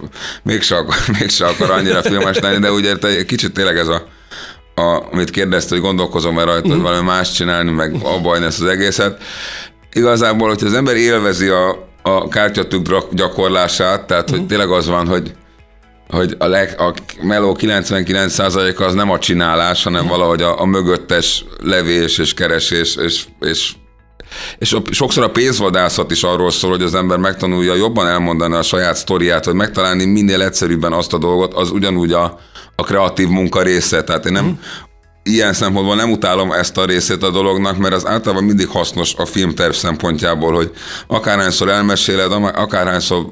[0.43, 4.07] mégsem akar, mégsem akar annyira filmes lenni, de ugye egy kicsit tényleg ez a,
[4.75, 6.75] a, amit kérdezte, hogy gondolkozom mert rajta, uh-huh.
[6.75, 9.23] hogy valami más csinálni, meg abban ezt az egészet.
[9.93, 12.83] Igazából, hogyha az ember élvezi a, a kártyatük
[13.13, 15.35] gyakorlását, tehát hogy tényleg az van, hogy
[16.09, 21.45] hogy a, leg, a meló 99%-a az nem a csinálás, hanem valahogy a, a mögöttes
[21.63, 23.75] levés és keresés, és, és
[24.59, 28.97] és sokszor a pénzvadászat is arról szól, hogy az ember megtanulja jobban elmondani a saját
[28.97, 32.39] sztoriát, vagy megtalálni minél egyszerűbben azt a dolgot, az ugyanúgy a,
[32.77, 34.05] a kreatív munka része.
[34.05, 34.53] Tehát én nem mm.
[35.25, 39.27] Ilyen szempontból nem utálom ezt a részét a dolognak, mert az általában mindig hasznos a
[39.27, 40.71] filmterv szempontjából, hogy
[41.07, 43.27] akárhányszor elmeséled, akárhányszor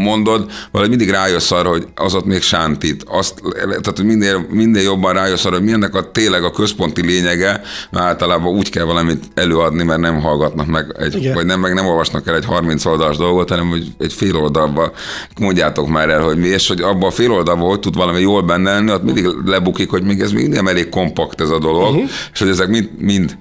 [0.00, 3.04] mondod, vagy mindig rájössz arra, hogy az ott még sántít.
[3.08, 8.04] Azt, tehát, minél, minél jobban rájössz arra, hogy milyennek a tényleg a központi lényege, mert
[8.04, 11.34] általában úgy kell valamit előadni, mert nem hallgatnak meg, egy, Igen.
[11.34, 14.92] vagy nem, meg nem olvasnak el egy 30 oldalas dolgot, hanem hogy egy fél oldalba
[15.40, 18.42] mondjátok már el, hogy mi, és hogy abban a fél oldalban hogy tud valami jól
[18.42, 21.94] benne lenni, ott mindig lebukik, hogy még ez még nem elég kompakt ez a dolog,
[21.94, 22.10] uh-huh.
[22.32, 23.36] és hogy ezek mind, mind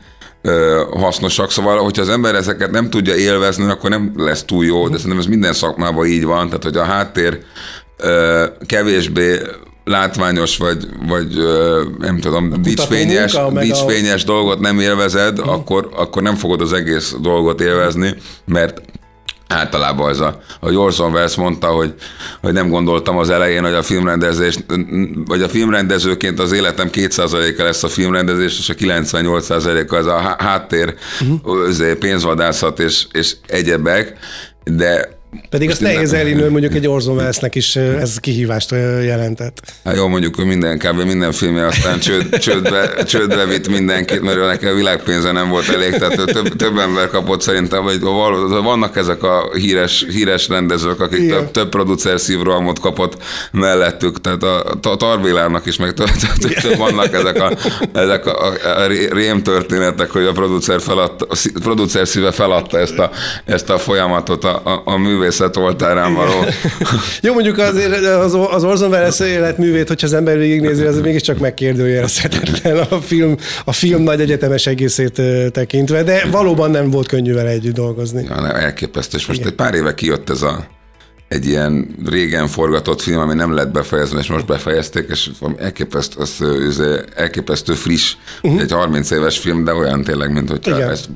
[0.93, 1.51] hasznosak.
[1.51, 5.19] Szóval, hogyha az ember ezeket nem tudja élvezni, akkor nem lesz túl jó, de szerintem
[5.19, 7.39] ez minden szakmában így van, tehát hogy a háttér
[8.65, 9.39] kevésbé
[9.85, 11.27] látványos, vagy, vagy
[11.99, 14.25] nem tudom, dicsfényes, dicsfényes a...
[14.25, 15.53] dolgot nem élvezed, uh-huh.
[15.53, 18.15] akkor, akkor nem fogod az egész dolgot élvezni,
[18.45, 18.81] mert
[19.53, 21.93] általában ez a, a Orson Welles mondta, hogy,
[22.41, 24.57] hogy nem gondoltam az elején, hogy a filmrendezés,
[25.25, 30.93] vagy a filmrendezőként az életem 2%-a lesz a filmrendezés, és a 98%-a az a háttér,
[31.21, 31.93] uh-huh.
[31.93, 34.17] pénzvadászat és, és egyebek,
[34.63, 35.18] de
[35.49, 38.71] pedig azt nehéz elinő, mondjuk egy Orson Welles-nek is ez kihívást
[39.03, 39.61] jelentett.
[39.83, 41.01] Hát jó, mondjuk hogy minden, kb.
[41.01, 45.91] minden filmje aztán csőd, csődbe, csődbe vitt mindenkit, mert neki a világpénze nem volt elég,
[45.91, 47.99] tehát több, több ember kapott szerintem, vagy
[48.63, 51.37] vannak ezek a híres, híres rendezők, akik Igen.
[51.37, 56.77] több, több producer szívrohamot kapott mellettük, tehát a, a Tarvélárnak is meg több, több, több
[56.77, 57.57] vannak ezek a,
[57.93, 63.11] ezek a, a rém történetek, hogy a producer, feladta, a producer szíve feladta ezt a,
[63.45, 66.45] ezt a folyamatot a, a, a mű művészet oltárán való.
[67.21, 72.77] Jó, mondjuk azért az, az Orson Welles életművét, hogyha az ember végignézi, az mégiscsak megkérdőjelezhetetlen
[72.77, 77.73] a film, a film nagy egyetemes egészét tekintve, de valóban nem volt könnyű vele együtt
[77.73, 78.25] dolgozni.
[78.29, 79.17] Ja, elképesztő.
[79.17, 79.51] És most Igen.
[79.51, 80.67] egy pár éve kijött ez a
[81.29, 86.35] egy ilyen régen forgatott film, ami nem lett befejezve, és most befejezték, és elképesztő, az,
[86.67, 86.81] az
[87.15, 88.61] elképesztő friss, uh-huh.
[88.61, 91.09] egy 30 éves film, de olyan tényleg, mint hogy ezt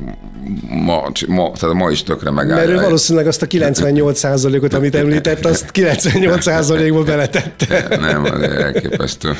[0.70, 2.66] ma, ma, tehát ma is tökre megállja.
[2.66, 7.88] Mert ő valószínűleg azt a 98 ot amit említett, azt 98 ból beletette.
[8.00, 9.36] Nem, az elképesztő.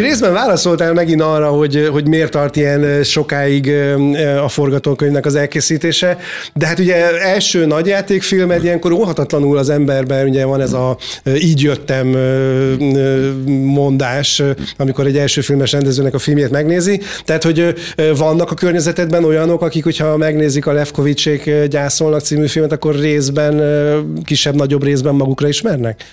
[0.00, 3.72] Részben válaszoltál megint arra, hogy, hogy miért tart ilyen sokáig
[4.44, 6.18] a forgatókönyvnek az elkészítése,
[6.54, 10.96] de hát ugye első nagyjátékfilm egy ilyenkor óhatatlanul az emberben, ugye van ez a
[11.34, 12.06] így jöttem
[13.64, 14.42] mondás,
[14.76, 17.74] amikor egy első filmes rendezőnek a filmjét megnézi, tehát hogy
[18.16, 23.62] vannak a környezetedben olyanok, akik, hogyha megnézik a Levkovicsék gyászolnak című filmet, akkor részben,
[24.24, 26.04] kisebb-nagyobb részben magukra ismernek?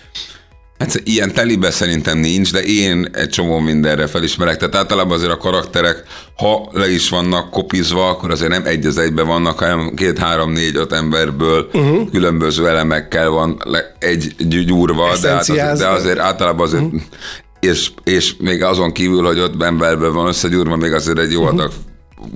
[0.79, 4.57] Hát ilyen telibe szerintem nincs, de én egy csomó mindenre felismerek.
[4.57, 6.03] Tehát általában azért a karakterek,
[6.37, 10.51] ha le is vannak kopizva, akkor azért nem egy az egybe vannak, hanem két, három,
[10.51, 12.11] négy, öt emberből uh-huh.
[12.11, 13.61] különböző elemekkel van
[13.99, 17.01] egy gyúrva, de, hát azért, de azért általában azért uh-huh.
[17.59, 21.59] és, és még azon kívül, hogy öt emberből van összegyúrva, még azért egy jó uh-huh.
[21.59, 21.71] adag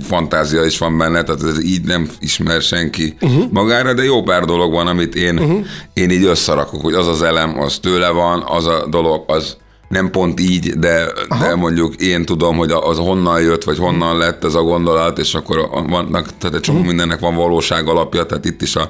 [0.02, 3.52] fantázia is van benne, tehát ez így nem ismer senki uh-huh.
[3.52, 5.66] magára, de jó pár dolog van, amit én, uh-huh.
[5.94, 10.12] én így összerakok, hogy az az elem, az tőle van, az a dolog, az nem
[10.12, 11.08] pont így, de,
[11.40, 15.34] de mondjuk én tudom, hogy az honnan jött, vagy honnan lett ez a gondolat, és
[15.34, 16.94] akkor vannak, tehát egy csomó uh-huh.
[16.94, 18.90] mindennek van valóság alapja, tehát itt is a,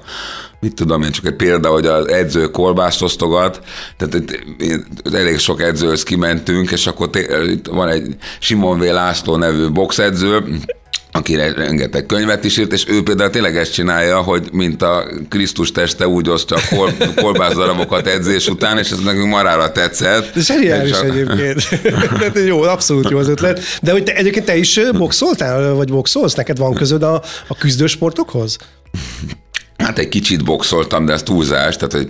[0.60, 3.62] mit tudom én, csak egy példa, hogy az edző kolbászt osztogat,
[3.98, 7.10] tehát itt, itt elég sok edzőhöz kimentünk, és akkor
[7.48, 8.84] itt van egy Simon V.
[8.84, 10.44] László nevű boxedző,
[11.13, 15.71] akire rengeteg könyvet is írt, és ő például tényleg ezt csinálja, hogy mint a Krisztus
[15.71, 20.34] teste úgy osztja a kol, kolbászdarabokat edzés után, és ez nekünk marára tetszett.
[20.34, 21.04] De zseniális a...
[21.04, 21.69] egyébként.
[22.19, 23.62] Tehát jó, abszolút jó az ötlet.
[23.82, 26.34] De hogy te, egyébként te is boxoltál, vagy boxolsz?
[26.34, 28.58] Neked van közöd a, a küzdősportokhoz?
[29.78, 32.10] Hát egy kicsit boxoltam, de ez túlzás, tehát egy,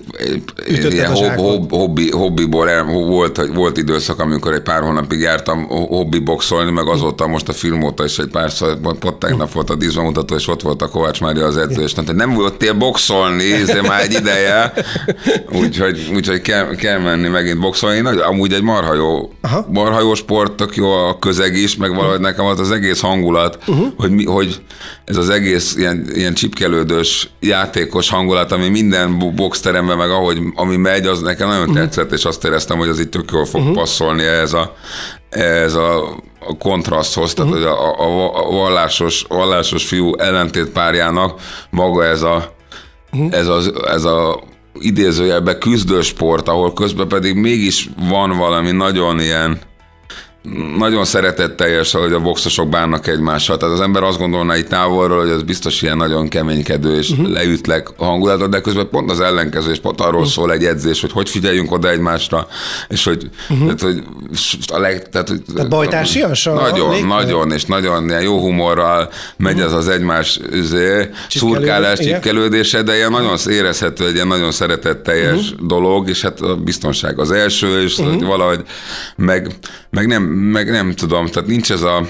[0.67, 5.67] egy ilyen hob, hob, hobbi, hobbiból el, volt, volt időszak, amikor egy pár hónapig jártam
[5.67, 9.75] hobbi boxolni, meg azóta most a film óta is egy pár pont tegnap volt a
[9.75, 14.01] díszbemutató, és ott volt a Kovács Mária az edző, és nem voltél boxolni, ez már
[14.01, 14.73] egy ideje,
[15.61, 17.99] úgyhogy, úgyhogy kell, kell menni megint boxolni.
[17.99, 19.65] Nagy, amúgy egy marha jó, Aha.
[19.69, 23.57] marha jó sport, tök jó a közeg is, meg valahogy nekem az, az egész hangulat,
[23.67, 23.87] uh-huh.
[23.97, 24.61] hogy, mi, hogy
[25.05, 31.05] ez az egész ilyen, ilyen csipkelődős játékos hangulat, ami minden boxteremben, meg ahogy ami megy,
[31.05, 31.77] az nekem nagyon uh-huh.
[31.77, 33.75] tetszett, és azt éreztem, hogy az itt tök jól fog uh-huh.
[33.75, 34.75] passzolni ez a,
[35.29, 36.03] ez a,
[36.39, 37.71] a kontraszthoz, tehát uh-huh.
[37.71, 42.53] a, a, a vallásos, vallásos fiú ellentétpárjának maga ez a,
[43.11, 43.33] uh-huh.
[43.33, 44.43] ez, az, ez a
[44.79, 49.59] idézőjelben küzdősport, ahol közben pedig mégis van valami nagyon ilyen
[50.77, 53.57] nagyon szeretetteljes, hogy a boxosok bánnak egymással.
[53.57, 57.29] Tehát az ember azt gondolná itt távolról, hogy ez biztos ilyen nagyon keménykedő és uh-huh.
[57.29, 60.33] leütlek hangulatot, de közben pont az ellenkező, és pont arról uh-huh.
[60.33, 62.47] szól egy edzés, hogy hogy figyeljünk oda egymásra,
[62.87, 63.65] és hogy, uh-huh.
[63.65, 64.03] tehát, hogy
[64.67, 69.53] a leg, tehát, hogy, tehát bajtársias Nagyon, lég, nagyon, és nagyon ilyen jó humorral megy
[69.53, 69.71] uh-huh.
[69.71, 75.67] az az egymás üzé, szurkálás, csipkelődése, de ilyen nagyon érezhető, egy ilyen nagyon szeretetteljes uh-huh.
[75.67, 78.25] dolog, és hát a biztonság az első, és uh-huh.
[78.25, 78.61] valahogy
[79.15, 79.51] meg,
[79.89, 82.07] meg nem meg nem tudom, tehát nincs ez a,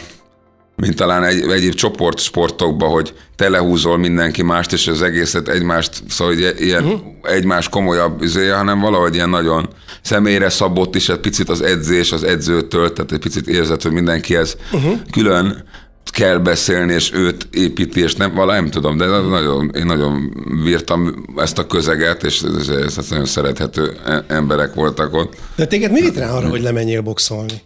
[0.75, 6.83] mint talán egy, egyéb csoportsportokban, hogy telehúzol mindenki mást, és az egészet egymást, szóval ilyen
[6.83, 7.01] uh-huh.
[7.21, 9.69] egymás komolyabb üzéje, hanem valahogy ilyen nagyon
[10.01, 14.57] személyre szabott is, egy picit az edzés, az edzőtől, tehát egy picit érzed, hogy mindenkihez
[14.71, 14.99] uh-huh.
[15.11, 15.63] külön
[16.11, 20.33] kell beszélni, és őt építi, és nem, vala nem tudom, de nagyon, én nagyon
[20.63, 25.35] bírtam ezt a közeget, és ez, ez, ez nagyon szerethető e- emberek voltak ott.
[25.55, 27.61] De téged mi arra, hogy lemenjél boxolni?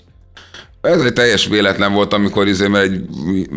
[0.81, 3.01] Ez egy teljes véletlen volt, amikor izé, egy,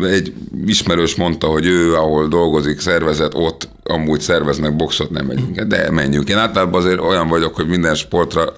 [0.03, 0.33] egy
[0.65, 6.29] ismerős mondta, hogy ő, ahol dolgozik, szervezet, ott amúgy szerveznek boxot, nem megyünk, de menjünk.
[6.29, 8.53] Én általában azért olyan vagyok, hogy minden sportra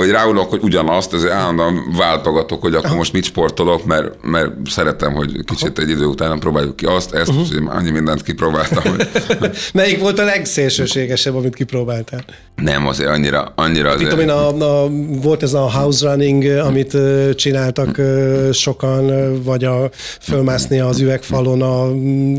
[0.00, 5.12] hogy ráulok, hogy ugyanazt, ezért állandóan váltogatok, hogy akkor most mit sportolok, mert, mert szeretem,
[5.12, 5.86] hogy kicsit Aha.
[5.86, 7.46] egy idő után próbáljuk ki azt, ezt, uh-huh.
[7.50, 8.82] és annyi mindent kipróbáltam.
[8.82, 9.08] Hogy...
[9.74, 12.24] Melyik volt a legszélsőségesebb, amit kipróbáltál?
[12.54, 14.10] Nem, azért annyira, annyira azért.
[14.10, 14.88] Tudom én, a, a,
[15.22, 16.96] volt ez a house running, amit
[17.34, 18.00] csináltak
[18.52, 21.90] sokan, vagy a fölmászni az üvegfalon a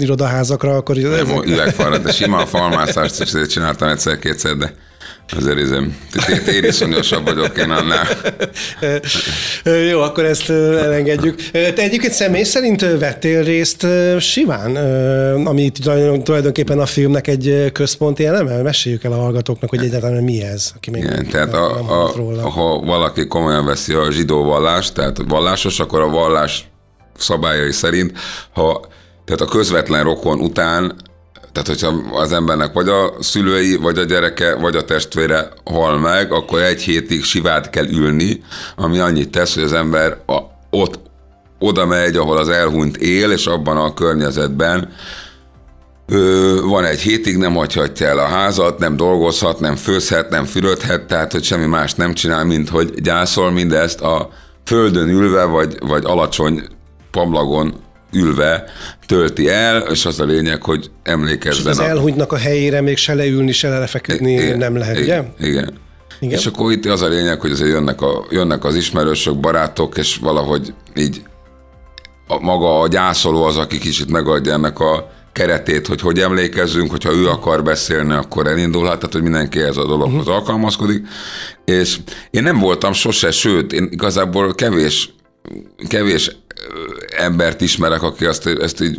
[0.02, 0.96] irodaházakra, akkor...
[0.96, 4.74] Nem, üvegfalra, de sima a falmászást is csináltam egyszer-kétszer, de
[5.36, 5.98] Azért izém,
[6.48, 8.08] én iszonyosabb vagyok én annál.
[9.92, 11.42] Jó, akkor ezt elengedjük.
[11.52, 13.88] Te egyébként személy szerint vettél részt
[14.20, 14.76] Siván,
[15.46, 15.72] ami
[16.24, 18.62] tulajdonképpen a filmnek egy központi eleme?
[18.62, 22.50] Meséljük el a hallgatóknak, hogy egyáltalán mi ez, aki még Igen, tehát a, a, róla.
[22.50, 26.70] ha valaki komolyan veszi a zsidó vallást, tehát vallásos, akkor a vallás
[27.18, 28.18] szabályai szerint,
[28.54, 28.86] ha
[29.26, 30.96] tehát a közvetlen rokon után
[31.52, 36.32] tehát, hogyha az embernek vagy a szülői, vagy a gyereke, vagy a testvére hal meg,
[36.32, 38.44] akkor egy hétig sivát kell ülni,
[38.76, 40.40] ami annyit tesz, hogy az ember a,
[40.70, 41.00] ott
[41.60, 44.94] oda megy, ahol az elhunyt él, és abban a környezetben
[46.08, 51.06] ö, van egy hétig, nem hagyhatja el a házat, nem dolgozhat, nem főzhet, nem fürödhet,
[51.06, 54.30] tehát hogy semmi más nem csinál, mint hogy gyászol mindezt a
[54.66, 56.64] földön ülve, vagy, vagy alacsony
[57.12, 57.74] pamlagon
[58.14, 58.64] ülve
[59.06, 61.62] tölti el, és az a lényeg, hogy emlékezzen.
[61.62, 61.88] És az a...
[61.88, 65.48] elhunytnak a helyére még se leülni, se lefeküdni igen, nem lehet, igen, ugye?
[65.48, 65.74] Igen.
[66.20, 66.38] Igen.
[66.38, 70.16] És akkor itt az a lényeg, hogy azért jönnek, a, jönnek az ismerősök, barátok, és
[70.16, 71.22] valahogy így
[72.28, 77.14] a, maga a gyászoló az, aki kicsit megadja ennek a keretét, hogy hogy emlékezzünk, hogyha
[77.14, 80.36] ő akar beszélni, akkor elindulhat, tehát hogy mindenki ez a dologhoz uh-huh.
[80.36, 81.06] alkalmazkodik.
[81.66, 81.98] És
[82.32, 85.14] én nem voltam sose, sőt, én igazából kevés
[85.88, 86.36] kevés
[87.18, 88.98] embert ismerek, aki azt, ezt így,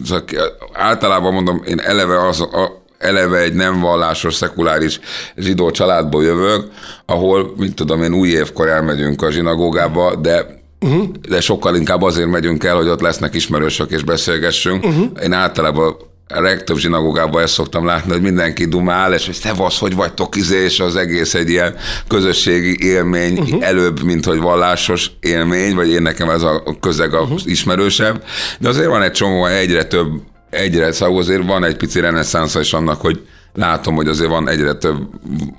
[0.72, 5.00] általában mondom, én eleve az, a, eleve egy nem vallásos, szekuláris
[5.36, 6.70] zsidó családból jövök,
[7.06, 11.08] ahol, mint tudom én, új évkor elmegyünk a zsinagógába, de Uh-huh.
[11.28, 14.84] De sokkal inkább azért megyünk el, hogy ott lesznek ismerősök és beszélgessünk.
[14.84, 15.10] Uh-huh.
[15.22, 15.96] Én általában
[16.34, 20.64] a legtöbb zsinagógában ezt szoktam látni, hogy mindenki dumál, és hogy szevasz, hogy vagytok izé,
[20.64, 21.74] és az egész egy ilyen
[22.08, 23.66] közösségi élmény uh-huh.
[23.66, 27.40] előbb, mint hogy vallásos élmény, vagy én nekem ez a közeg a uh-huh.
[27.44, 28.24] ismerősebb.
[28.58, 30.08] De azért van egy csomó, egyre több,
[30.50, 33.20] egyre, szóval azért van egy pici reneszánsza is annak, hogy
[33.54, 34.96] látom, hogy azért van egyre több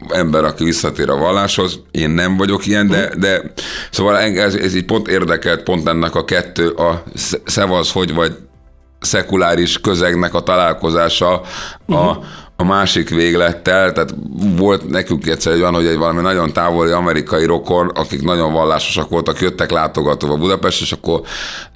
[0.09, 1.79] ember, aki visszatér a valláshoz.
[1.91, 3.41] Én nem vagyok ilyen, de, de
[3.91, 7.03] szóval ez, ez így pont érdekelt, pont ennek a kettő, a
[7.45, 8.35] szevasz, hogy vagy
[9.03, 11.41] szekuláris közegnek a találkozása
[11.85, 12.23] uh-huh.
[12.63, 14.15] A, a másik véglettel, tehát
[14.57, 19.09] volt nekünk egyszer egy olyan, hogy egy valami nagyon távoli amerikai rokon, akik nagyon vallásosak
[19.09, 21.21] voltak, jöttek látogatóba Budapest, és akkor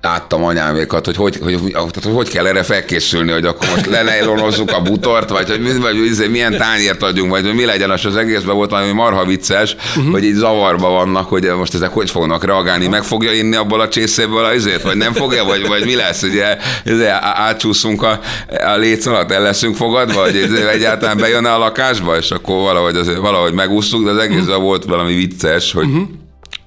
[0.01, 4.71] láttam anyámékat, hogy hogy, hogy, hogy, hogy, hogy kell erre felkészülni, hogy akkor most lelejlonozzuk
[4.71, 8.05] a butort, vagy hogy, vagy, vagy izé, milyen tányért adjunk, vagy hogy mi legyen, az
[8.05, 10.11] az egészben volt valami marha vicces, uh-huh.
[10.11, 13.87] hogy így zavarba vannak, hogy most ezek hogy fognak reagálni, meg fogja inni abból a
[13.87, 18.19] csészéből az izét, vagy nem fogja, vagy, vagy mi lesz, ugye, ugye átcsúszunk a,
[18.65, 23.17] a léc alatt, el leszünk fogadva, vagy egyáltalán bejönne a lakásba, és akkor valahogy, azért,
[23.17, 24.63] valahogy megúsztuk, de az egészben uh-huh.
[24.63, 26.07] volt valami vicces, hogy uh-huh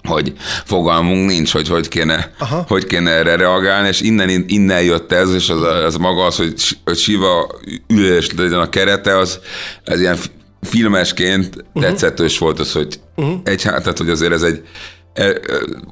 [0.03, 0.33] hogy
[0.65, 2.65] fogalmunk nincs, hogy hogy kéne, Aha.
[2.69, 6.55] hogy kéne erre reagálni, és innen, innen jött ez, és az, az maga az, hogy,
[6.85, 7.51] hogy Siva
[7.89, 9.41] ülés legyen a kerete, az
[9.85, 10.17] ez ilyen
[10.63, 11.83] filmesként uh-huh.
[11.83, 13.41] tetszetős volt az, hogy uh-huh.
[13.45, 14.63] egy, tehát hogy azért ez egy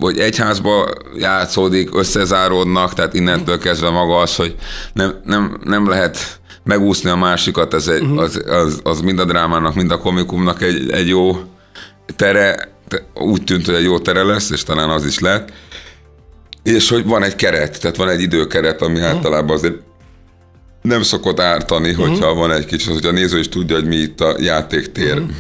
[0.00, 4.54] hogy egyházba játszódik, összezáródnak, tehát innentől kezdve maga az, hogy
[4.92, 8.20] nem, nem, nem lehet megúszni a másikat, ez egy, uh-huh.
[8.20, 11.42] az, az, az mind a drámának, mind a komikumnak egy, egy jó
[12.16, 12.72] tere,
[13.14, 15.52] úgy tűnt, hogy egy jó tere lesz, és talán az is lett.
[16.62, 19.08] És hogy van egy keret, tehát van egy időkeret, ami uh-huh.
[19.08, 19.74] általában azért
[20.82, 22.38] nem szokott ártani, hogyha uh-huh.
[22.38, 25.14] van egy kicsit, hogy a néző is tudja, hogy mi itt a játéktér.
[25.14, 25.30] Uh-huh.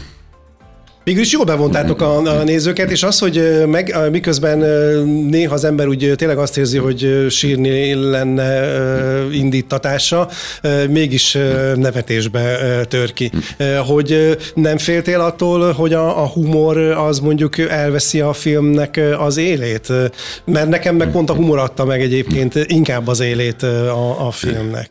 [1.08, 4.58] Végül is jól bevontátok a, a nézőket, és az, hogy meg, miközben
[5.28, 8.66] néha az ember úgy tényleg azt érzi, hogy sírni lenne
[9.32, 10.28] indítatása,
[10.88, 11.38] mégis
[11.74, 13.30] nevetésbe tör ki.
[13.86, 19.92] Hogy nem féltél attól, hogy a, a humor az mondjuk elveszi a filmnek az élét?
[20.44, 24.88] Mert nekem meg pont a humor adta meg egyébként inkább az élét a, a filmnek.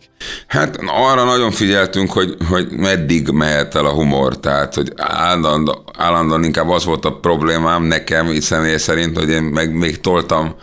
[0.48, 6.44] Hát arra nagyon figyeltünk, hogy, hogy meddig mehet el a humor, tehát hogy állandóan, állandóan
[6.44, 10.56] inkább az volt a problémám nekem személy szerint, hogy én meg még toltam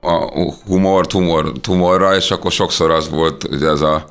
[0.00, 4.04] a humort humor, humorra, és akkor sokszor az volt, hogy ez a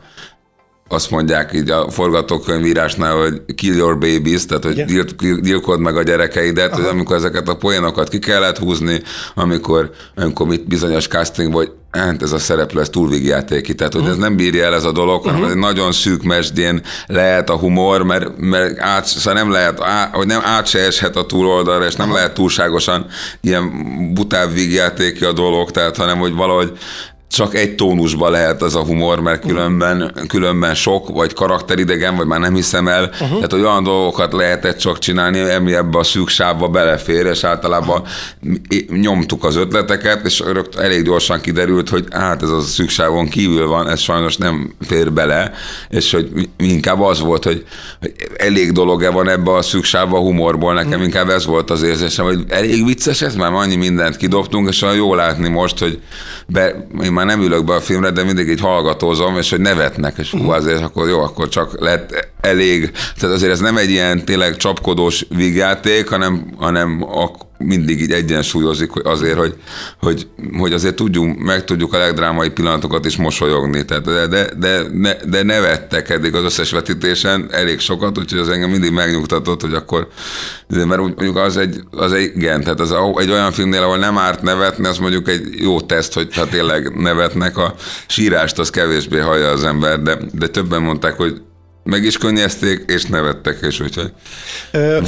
[0.88, 6.04] azt mondják így a forgatókönyvírásnál, hogy kill your babies, tehát hogy gyilkod, gyilkod meg a
[6.04, 6.82] gyerekeidet, Aha.
[6.82, 9.02] hogy amikor ezeket a poénokat ki kellett húzni,
[9.36, 14.02] amikor, amikor mit bizonyos casting, vagy hát ez a szereplő, ez túl végjátéki, tehát hogy
[14.02, 14.18] uh-huh.
[14.18, 15.56] ez nem bírja el ez a dolog, hanem uh-huh.
[15.56, 20.42] nagyon szűk mesdjén lehet a humor, mert, mert át, szóval nem lehet, á, hogy nem
[20.44, 22.22] át se eshet a túloldalra, és nem uh-huh.
[22.22, 23.06] lehet túlságosan
[23.42, 23.72] ilyen
[24.14, 26.78] butább végjátéki a dolog, tehát hanem hogy valahogy
[27.32, 32.40] csak egy tónusba lehet az a humor, mert különben, különben sok, vagy karakteridegen, vagy már
[32.40, 33.04] nem hiszem el.
[33.04, 33.30] Uh-huh.
[33.30, 38.04] Tehát, hogy olyan dolgokat lehetett csak csinálni, ami ebbe a szűk sávba belefér, és általában
[39.02, 43.68] nyomtuk az ötleteket, és rögt, elég gyorsan kiderült, hogy hát ez a szűk sávon kívül
[43.68, 45.52] van, ez sajnos nem fér bele,
[45.90, 47.66] és hogy inkább az volt, hogy,
[48.00, 51.06] hogy elég dolog-e van ebbe a szűk sávba humorból, nekem uh-huh.
[51.06, 54.96] inkább ez volt az érzésem, hogy elég vicces ez, már annyi mindent kidobtunk, és olyan
[54.96, 56.00] jó látni most, hogy
[56.48, 60.18] be, én már nem ülök be a filmre, de mindig így hallgatózom, és hogy nevetnek,
[60.18, 62.92] és hú, azért akkor jó, akkor csak lett elég.
[63.20, 68.90] Tehát azért ez nem egy ilyen tényleg csapkodós vígjáték, hanem, hanem a, mindig így egyensúlyozik
[68.90, 69.56] hogy azért, hogy,
[70.00, 70.28] hogy,
[70.58, 73.86] hogy azért tudjunk, meg tudjuk a legdrámai pillanatokat is mosolyogni.
[73.86, 78.70] Tehát de, de, de, de nevettek eddig az összes vetítésen elég sokat, úgyhogy az engem
[78.70, 80.08] mindig megnyugtatott, hogy akkor,
[80.68, 84.42] mert mondjuk az egy, az egy igen, tehát az egy olyan filmnél, ahol nem árt
[84.42, 87.76] nevetni, az mondjuk egy jó teszt, hogy ha tényleg nevetnek, a
[88.08, 91.42] sírást az kevésbé hallja az ember, de, de többen mondták, hogy
[91.88, 94.12] meg is könnyezték, és nevettek, és úgyhogy.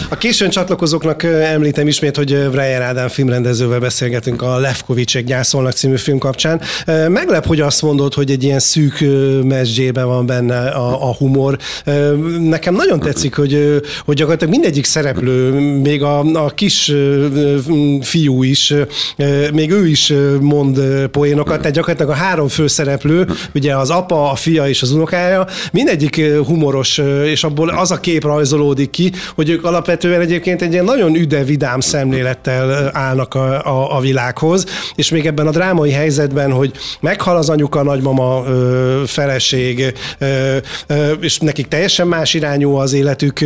[0.10, 6.18] A későn csatlakozóknak említem ismét, hogy Breyer Ádám filmrendezővel beszélgetünk a Lefkovicsek gyászolnak című film
[6.18, 6.62] kapcsán.
[7.08, 9.04] Meglep, hogy azt mondod, hogy egy ilyen szűk
[9.44, 11.58] mesdjében van benne a, a humor.
[12.40, 15.50] Nekem nagyon tetszik, hogy, hogy gyakorlatilag mindegyik szereplő,
[15.80, 16.94] még a, a kis
[18.02, 18.74] fiú is,
[19.54, 20.80] még ő is mond
[21.12, 26.22] poénokat, tehát gyakorlatilag a három főszereplő, ugye az apa, a fia és az unokája, mindegyik
[26.46, 30.84] humor humoros, és abból az a kép rajzolódik ki, hogy ők alapvetően egyébként egy ilyen
[30.84, 34.66] nagyon üde, vidám szemlélettel állnak a, a, a világhoz,
[34.96, 38.44] és még ebben a drámai helyzetben, hogy meghal az anyuka, nagymama,
[39.06, 39.94] feleség,
[41.20, 43.40] és nekik teljesen más irányú az életük,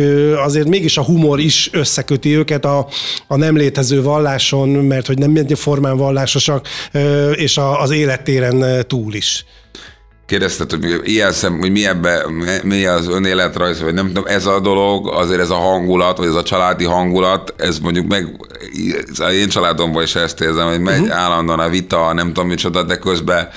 [0.44, 2.86] azért mégis a humor is összeköti őket a,
[3.26, 6.68] a nem létező valláson, mert hogy nem formán vallásosak,
[7.34, 9.44] és a, az élettéren túl is
[10.26, 12.26] kérdezted, hogy ilyen szem, hogy mi, ebbe,
[12.62, 16.34] mi az önéletrajz, vagy nem tudom, ez a dolog, azért ez a hangulat, vagy ez
[16.34, 18.46] a családi hangulat, ez mondjuk meg,
[19.18, 21.18] az én családomban is ezt érzem, hogy megy uh-huh.
[21.18, 23.48] állandóan a vita, nem tudom micsoda, de közben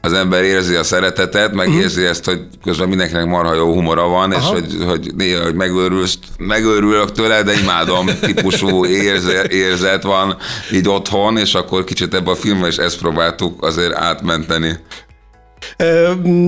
[0.00, 1.82] az ember érzi a szeretetet, meg uh-huh.
[1.82, 4.56] érzi ezt, hogy közben mindenkinek marha jó humora van, Aha.
[4.56, 10.36] és hogy, hogy néha, hogy megőrülsz, megőrülök tőle, de imádom típusú érze, érzet van
[10.72, 14.78] így otthon, és akkor kicsit ebben a filmben is ezt próbáltuk azért átmenteni.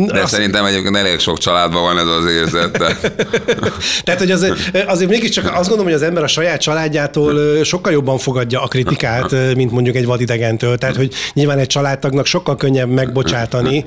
[0.07, 0.33] De azt...
[0.33, 2.71] szerintem egyébként elég sok családban van ez az érzet.
[4.05, 8.19] Tehát, hogy azért, azért mégiscsak azt gondolom, hogy az ember a saját családjától sokkal jobban
[8.19, 10.79] fogadja a kritikát, mint mondjuk egy vadidegentől.
[10.79, 13.85] Tehát, hogy nyilván egy családtagnak sokkal könnyebb megbocsátani,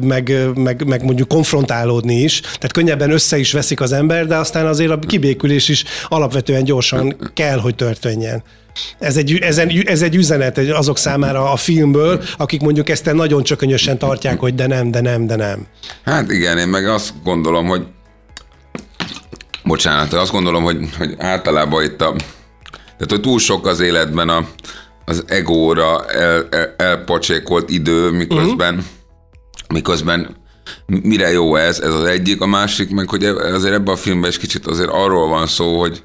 [0.00, 2.40] meg, meg, meg mondjuk konfrontálódni is.
[2.40, 7.16] Tehát könnyebben össze is veszik az ember, de aztán azért a kibékülés is alapvetően gyorsan
[7.34, 8.42] kell, hogy történjen.
[8.98, 13.42] Ez egy, ez, egy, ez egy üzenet azok számára a filmből, akik mondjuk ezt nagyon
[13.42, 15.66] csökönyösen tartják, hogy de nem, de nem, de nem.
[16.04, 17.82] Hát igen, én meg azt gondolom, hogy
[19.64, 22.14] bocsánat, azt gondolom, hogy, hogy általában itt a
[23.00, 24.46] tehát, hogy túl sok az életben a,
[25.04, 28.88] az egóra el, el, elpocsékolt idő, miközben, uh-huh.
[29.72, 30.36] miközben
[30.86, 34.38] mire jó ez, ez az egyik, a másik, meg hogy azért ebben a filmben is
[34.38, 36.02] kicsit azért arról van szó, hogy,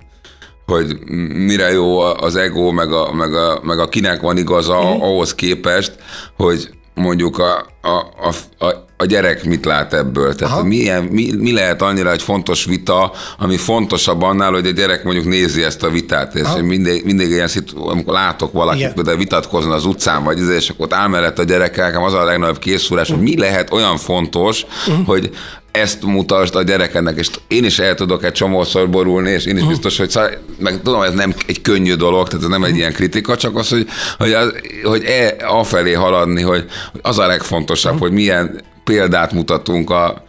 [0.65, 0.99] hogy
[1.33, 5.01] mire jó az ego, meg a, meg a, meg a kinek van igaza mm.
[5.01, 5.95] ahhoz képest,
[6.37, 7.97] hogy mondjuk a, a,
[8.27, 10.35] a, a gyerek mit lát ebből.
[10.35, 15.03] Tehát milyen, mi, mi lehet annyira egy fontos vita, ami fontosabb annál, hogy a gyerek
[15.03, 16.35] mondjuk nézi ezt a vitát.
[16.35, 20.69] És mindig, mindig ilyen szitu, amikor látok valakit de vitatkozni az utcán, vagy ez, és
[20.69, 25.05] akkor ott áll a gyerekek, az a legnagyobb készülés, hogy mi lehet olyan fontos, uh-huh.
[25.05, 25.29] hogy
[25.71, 29.63] ezt mutasd a gyerekednek, és én is el tudok egy csomószor borulni, és én is
[29.63, 32.93] biztos, hogy szá- meg tudom, ez nem egy könnyű dolog, tehát ez nem egy ilyen
[32.93, 33.87] kritika, csak az, hogy,
[34.17, 36.65] hogy, az, hogy e, afelé haladni, hogy
[37.01, 40.23] az a legfontosabb, hogy milyen példát mutatunk a,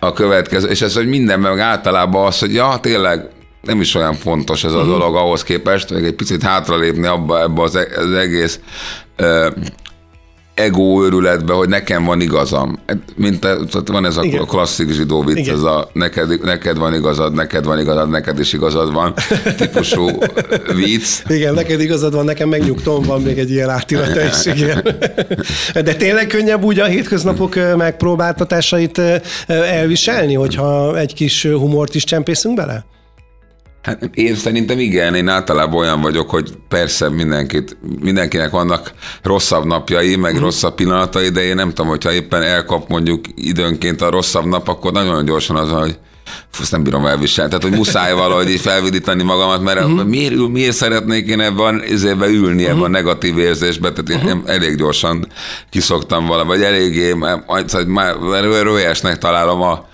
[0.00, 3.28] a következő, és ez, hogy minden meg általában az, hogy ja, tényleg
[3.62, 7.62] nem is olyan fontos ez a dolog ahhoz képest, még egy picit hátralépni abba, ebbe
[7.62, 8.60] az, e-, az egész
[10.60, 12.78] ego őrületbe, hogy nekem van igazam.
[13.16, 13.46] Mint
[13.86, 14.46] van ez a Igen.
[14.46, 15.54] klasszik zsidó vicc, Igen.
[15.54, 19.14] ez a neked, neked van igazad, neked van igazad, neked is igazad van
[19.58, 20.08] típusú
[20.74, 21.08] vicc.
[21.28, 24.46] Igen, neked igazad van, nekem megnyugtom van még egy ilyen átillata is.
[24.54, 24.82] Igen.
[25.84, 29.00] De tényleg könnyebb úgy a hétköznapok megpróbáltatásait
[29.46, 32.84] elviselni, hogyha egy kis humort is csempészünk bele?
[33.82, 40.16] Hát én szerintem igen, én általában olyan vagyok, hogy persze mindenkit, mindenkinek vannak rosszabb napjai,
[40.16, 40.40] meg mm.
[40.40, 44.92] rosszabb pillanatai, de én nem tudom, hogyha éppen elkap mondjuk időnként a rosszabb nap, akkor
[44.92, 45.98] nagyon gyorsan az, hogy
[46.60, 47.50] ezt nem bírom elviselni.
[47.50, 50.04] Tehát, hogy muszáj valahogy így felvidítani magamat, mert uh-huh.
[50.04, 52.68] miért, miért szeretnék én ebben, ezért ülni uh-huh.
[52.68, 54.54] ebben a negatív érzésbe, tehát én uh-huh.
[54.54, 55.26] elég gyorsan
[55.70, 57.12] kiszoktam vala, vagy eléggé,
[57.46, 58.16] majd már
[58.62, 59.88] rölyesnek találom a,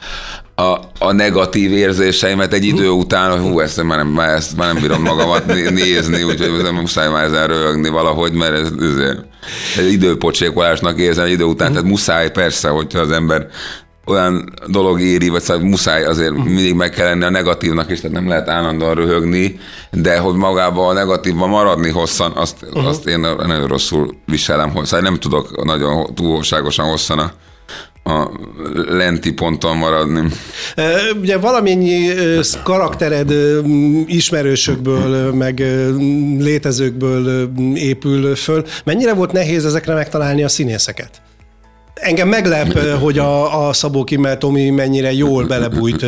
[0.58, 4.72] a, a negatív érzéseimet egy idő után, hogy hú, ezt már nem, már ezt már
[4.72, 9.16] nem bírom magamat nézni, úgyhogy nem muszáj már ezen röhögni valahogy, mert ez, ez
[9.78, 13.46] egy időpocsékolásnak érzem egy idő után, tehát muszáj persze, hogyha az ember
[14.06, 18.16] olyan dolog éri, vagy szóval muszáj azért mindig meg kell lenni a negatívnak is, tehát
[18.16, 19.58] nem lehet állandóan röhögni,
[19.90, 22.86] de hogy magában a negatívban maradni hosszan, azt, uh-huh.
[22.86, 27.32] azt én nagyon rosszul viselem, hogy szóval nem tudok nagyon túlságosan hosszan a
[28.06, 28.30] a
[28.88, 30.20] lenti ponton maradni.
[31.20, 32.08] Ugye valamennyi
[32.62, 33.32] karaktered
[34.06, 35.58] ismerősökből, meg
[36.38, 38.64] létezőkből épül föl.
[38.84, 41.22] Mennyire volt nehéz ezekre megtalálni a színészeket?
[42.00, 46.02] Engem meglep, hogy a, a Szabó Kimmel Tomi mennyire jól belebújt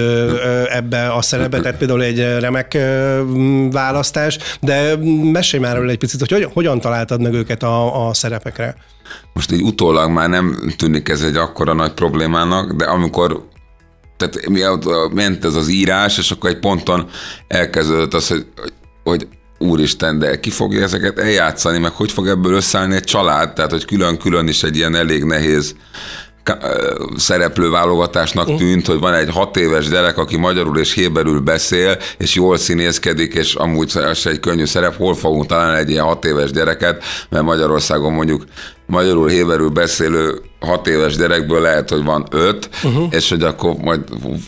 [0.71, 2.79] ebbe a szerepbe, tehát például egy remek
[3.71, 4.97] választás, de
[5.33, 8.77] mesélj már egy picit, hogy hogyan, hogyan találtad meg őket a, a szerepekre?
[9.33, 13.47] Most így utólag már nem tűnik ez egy akkora nagy problémának, de amikor
[14.17, 14.49] tehát
[15.15, 17.09] ment ez az írás, és akkor egy ponton
[17.49, 18.47] elkezdődött az, hogy,
[19.05, 19.29] hogy
[19.59, 23.85] úristen, de ki fogja ezeket eljátszani, meg hogy fog ebből összeállni egy család, tehát hogy
[23.85, 25.75] külön-külön is egy ilyen elég nehéz
[27.17, 32.35] szereplő válogatásnak tűnt, hogy van egy hat éves gyerek, aki magyarul és héberül beszél, és
[32.35, 36.51] jól színészkedik, és amúgy ez egy könnyű szerep, hol fogunk találni egy ilyen hat éves
[36.51, 38.43] gyereket, mert Magyarországon mondjuk
[38.89, 43.07] magyarul, héberül beszélő hat éves gyerekből lehet, hogy van öt, uh-huh.
[43.11, 44.01] és hogy akkor majd,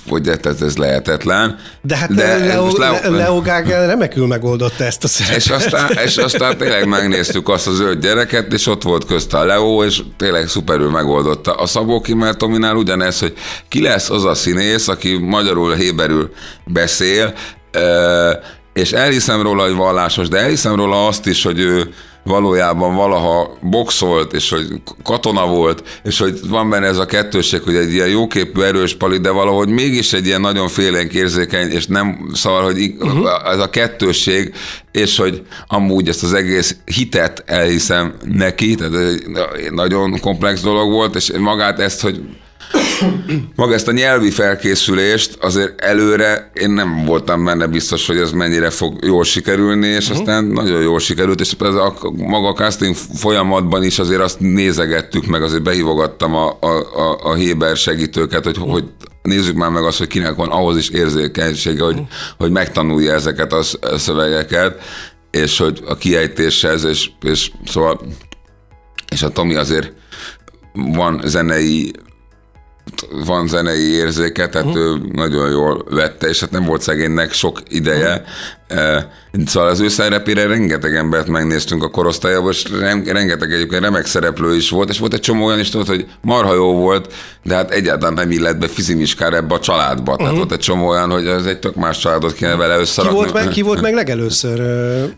[0.08, 1.58] hogy ez, ez lehetetlen.
[1.82, 5.36] De hát De Leo, Leo, Leo Gágel remekül megoldotta ezt a szerepet.
[5.40, 9.44] És aztán, és aztán tényleg megnéztük azt az öt gyereket, és ott volt közt a
[9.44, 11.52] Leo, és tényleg szuperül megoldotta.
[11.52, 13.34] A Szabó Kimmel Tominál ugyanez, hogy
[13.68, 16.30] ki lesz az a színész, aki magyarul, héberül
[16.64, 17.34] beszél,
[18.72, 21.94] és elhiszem róla, hogy vallásos, de elhiszem róla azt is, hogy ő
[22.24, 24.66] valójában valaha boxolt, és hogy
[25.02, 29.18] katona volt, és hogy van benne ez a kettőség, hogy egy ilyen jóképű, erős pali,
[29.18, 33.28] de valahogy mégis egy ilyen nagyon félénk érzékeny, és nem szóval, hogy uh-huh.
[33.44, 34.54] ez a kettőség,
[34.92, 41.14] és hogy amúgy ezt az egész hitet elhiszem neki, tehát egy nagyon komplex dolog volt,
[41.14, 42.20] és magát ezt, hogy
[43.56, 48.70] maga ezt a nyelvi felkészülést azért előre én nem voltam benne biztos, hogy ez mennyire
[48.70, 50.18] fog jól sikerülni, és uh-huh.
[50.18, 55.26] aztán nagyon jól sikerült, és ez a, maga a casting folyamatban is azért azt nézegettük
[55.26, 58.72] meg, azért behívogattam a, a, a, a Héber segítőket, hogy, uh-huh.
[58.72, 58.84] hogy
[59.22, 62.08] nézzük már meg azt, hogy kinek van ahhoz is érzékenysége, hogy, uh-huh.
[62.38, 63.62] hogy megtanulja ezeket a
[63.96, 64.78] szövegeket,
[65.30, 68.00] és hogy a kiejtéshez, és, és szóval
[69.10, 69.92] és a Tomi azért
[70.72, 71.92] van zenei
[73.24, 74.82] van zenei érzéke, tehát uh-huh.
[74.82, 78.26] ő nagyon jól vette, és hát nem volt szegénynek sok ideje, uh-huh.
[79.46, 82.64] Szóval az ő szerepére rengeteg embert megnéztünk a korosztályában, és
[83.04, 86.54] rengeteg egyébként remek szereplő is volt, és volt egy csomó olyan is, tudod, hogy marha
[86.54, 87.12] jó volt,
[87.42, 90.12] de hát egyáltalán nem illett be fizimiskára ebbe a családba.
[90.12, 90.18] Uh-huh.
[90.18, 93.18] Tehát volt egy csomó olyan, hogy ez egy tök más családot kéne vele összerakni.
[93.18, 94.62] Ki volt meg, ki volt meg legelőször?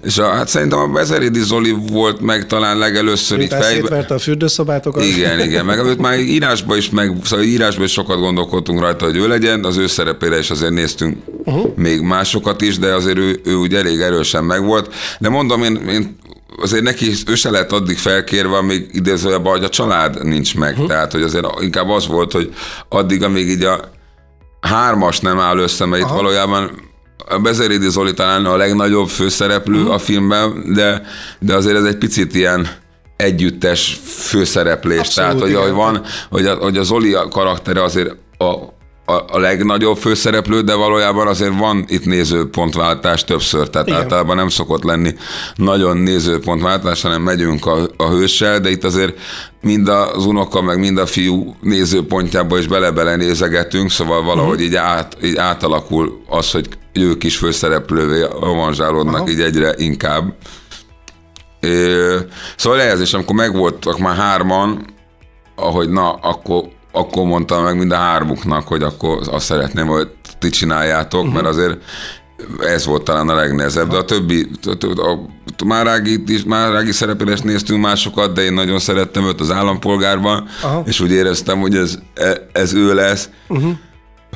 [0.02, 4.04] És a, hát szerintem a Bezeridi Zoli volt meg talán legelőször Mint így fejbe.
[4.08, 5.04] a fürdőszobátokat.
[5.04, 9.16] Igen, igen, meg őt már írásban is, meg szóval írásban is sokat gondolkodtunk rajta, hogy
[9.16, 11.76] ő legyen, az ő szerepére is azért néztünk uh-huh.
[11.76, 16.16] még másokat is, de azért ő, ő úgy elég erősen megvolt, de mondom, én, én
[16.60, 20.72] azért neki ő se lett addig felkérve, amíg idézőjebb, hogy a család nincs meg.
[20.72, 20.88] Uh-huh.
[20.88, 22.54] Tehát, hogy azért inkább az volt, hogy
[22.88, 23.80] addig, amíg így a
[24.60, 26.12] hármas nem áll össze, mert Aha.
[26.12, 26.70] itt valójában
[27.28, 29.94] a Bezerédi Zoli talán a legnagyobb főszereplő uh-huh.
[29.94, 31.02] a filmben, de,
[31.38, 32.68] de azért ez egy picit ilyen
[33.16, 34.98] együttes főszereplés.
[34.98, 38.54] Abszolút, Tehát, hogy, hogy van, hogy a, hogy a Zoli karaktere azért a,
[39.04, 44.00] a, a legnagyobb főszereplő, de valójában azért van itt nézőpontváltás többször, tehát Igen.
[44.00, 45.14] általában nem szokott lenni
[45.54, 49.18] nagyon nézőpontváltás, hanem megyünk a, a hőssel, de itt azért
[49.60, 54.66] mind az unoka, meg mind a fiú nézőpontjába is bele-bele nézegetünk, szóval valahogy uh-huh.
[54.66, 59.30] így, át, így átalakul az, hogy ők is főszereplővé avanzsálódnak uh-huh.
[59.30, 60.34] így egyre inkább.
[61.60, 61.94] É,
[62.56, 64.84] szóval ehhez is, amikor megvoltak már hárman,
[65.56, 70.48] ahogy na, akkor akkor mondtam meg mind a hármuknak, hogy akkor azt szeretném, hogy ti
[70.48, 71.34] csináljátok, uh-huh.
[71.34, 71.78] mert azért
[72.60, 74.46] ez volt talán a legnehezebb, de a többi,
[74.96, 75.18] a
[75.64, 80.82] Márági, Márági szerepére néztünk másokat, de én nagyon szerettem őt az állampolgárban, Aha.
[80.86, 81.98] és úgy éreztem, hogy ez,
[82.52, 83.28] ez ő lesz.
[83.48, 83.72] Uh-huh.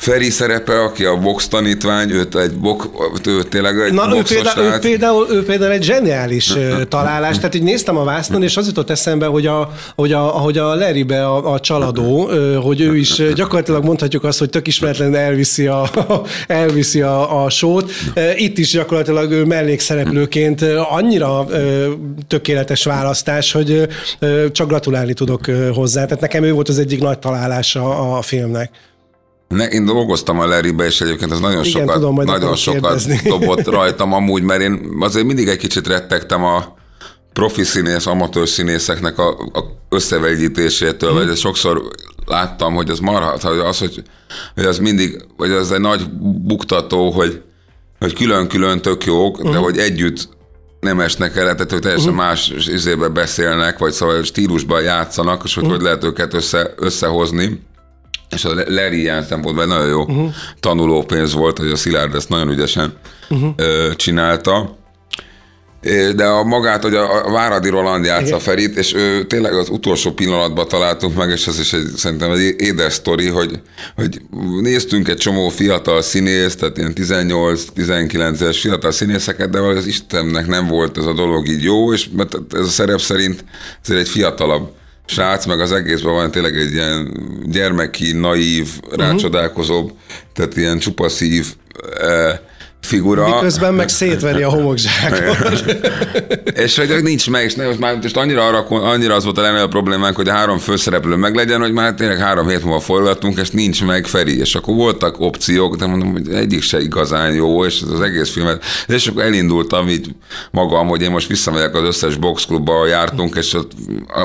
[0.00, 2.90] Feri szerepe, aki a box tanítvány, őt egy bok,
[3.26, 6.54] ő tényleg egy Na, ő például, ő, például, ő például egy zseniális
[6.88, 10.58] találás, tehát így néztem a vásznon, és az jutott eszembe, hogy a, hogy a, ahogy
[10.58, 12.30] a Larrybe a, a csaladó,
[12.62, 15.90] hogy ő is gyakorlatilag mondhatjuk azt, hogy tök ismeretlen elviszi a,
[16.46, 17.90] elviszi a, a sót.
[18.36, 21.46] Itt is gyakorlatilag ő mellékszereplőként annyira
[22.28, 23.88] tökéletes választás, hogy
[24.52, 25.44] csak gratulálni tudok
[25.74, 26.04] hozzá.
[26.04, 28.70] Tehát nekem ő volt az egyik nagy találása a filmnek.
[29.48, 33.20] Ne, én dolgoztam a Larrybe, és egyébként ez nagyon Igen, sokat, tudom, nagyon sokat kérdezni.
[33.28, 36.74] dobott rajtam amúgy, mert én azért mindig egy kicsit rettegtem a
[37.32, 41.26] profi színész, amatőr színészeknek a, a összevegyítésétől, Mhm.
[41.26, 41.82] vagy sokszor
[42.26, 44.02] láttam, hogy az marhat, hogy az, hogy,
[44.54, 47.42] hogy az mindig, vagy az egy nagy buktató, hogy,
[47.98, 50.28] hogy külön-külön tök jók, de hogy együtt
[50.80, 52.26] nem esnek el, tehát hogy teljesen uh-huh.
[52.26, 55.78] más izébe beszélnek, vagy szóval stílusban játszanak, és hogy uh-huh.
[55.78, 57.60] hogy lehet őket össze, összehozni.
[58.30, 60.34] És a Larry ilyen szempontból egy nagyon jó uh-huh.
[60.60, 62.92] tanulópénz volt, hogy a Szilárd ezt nagyon ügyesen
[63.28, 63.52] uh-huh.
[63.56, 64.76] ö, csinálta.
[66.16, 70.68] De a magát, hogy a Váradi Roland játsza Ferit, és ő tényleg az utolsó pillanatban
[70.68, 73.60] találtunk meg, és ez is egy, szerintem egy édes sztori, hogy,
[73.94, 74.20] hogy
[74.60, 80.98] néztünk egy csomó fiatal színész, tehát ilyen 18-19-es fiatal színészeket, de az Istennek nem volt
[80.98, 83.44] ez a dolog így jó, és mert ez a szerep szerint
[83.82, 84.70] ezért egy fiatalabb
[85.06, 87.12] srác, meg az egészben van tényleg egy ilyen
[87.44, 89.92] gyermeki, naív, rácsodálkozóbb,
[90.34, 91.54] tehát ilyen csupaszív
[92.00, 92.38] eh,
[92.86, 93.34] figura.
[93.34, 95.64] Miközben meg szétveri a homokzsákot.
[96.64, 99.40] És hogy nincs meg, és nem, most már most annyira, arra, annyira az volt a
[99.40, 103.50] legnagyobb problémánk, hogy a három főszereplő meglegyen, hogy már tényleg három hét múlva forgattunk, és
[103.50, 104.38] nincs meg Feri.
[104.38, 108.64] És akkor voltak opciók, de mondom, hogy egyik se igazán jó, és az egész filmet.
[108.86, 110.14] És akkor elindultam így
[110.50, 113.72] magam, hogy én most visszamegyek az összes boxklubba, ahol jártunk, és ott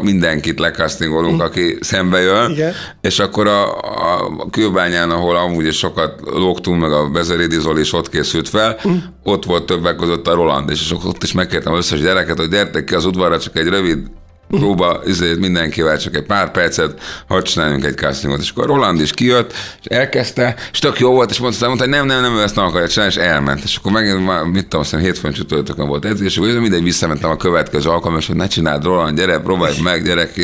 [0.01, 2.51] mindenkit lekasztingolunk, aki szembe jön.
[2.51, 2.73] Igen.
[3.01, 8.09] És akkor a, a kőbányán, ahol amúgy sokat lógtunk, meg a Bezerédi Zoli is ott
[8.09, 8.79] készült fel,
[9.23, 12.83] ott volt többek között a Roland, és akkor ott is megkértem összes gyereket, hogy gyertek
[12.83, 14.11] ki az udvarra, csak egy rövid
[14.51, 18.41] próba, ezért mindenkivel csak egy pár percet, hadd csináljunk egy castingot.
[18.41, 21.93] És akkor Roland is kijött, és elkezdte, és tök jó volt, és mondta, mondta hogy
[21.93, 23.63] nem, nem, nem, ő ezt nem akarja csinálni, és elment.
[23.63, 27.37] És akkor megint, mit tudom, aztán hétfőn csütörtökön volt edzés, és akkor mindegy visszamentem a
[27.37, 30.41] következő alkalommal, és hogy ne csináld Roland, gyere, próbálj meg, gyere ki.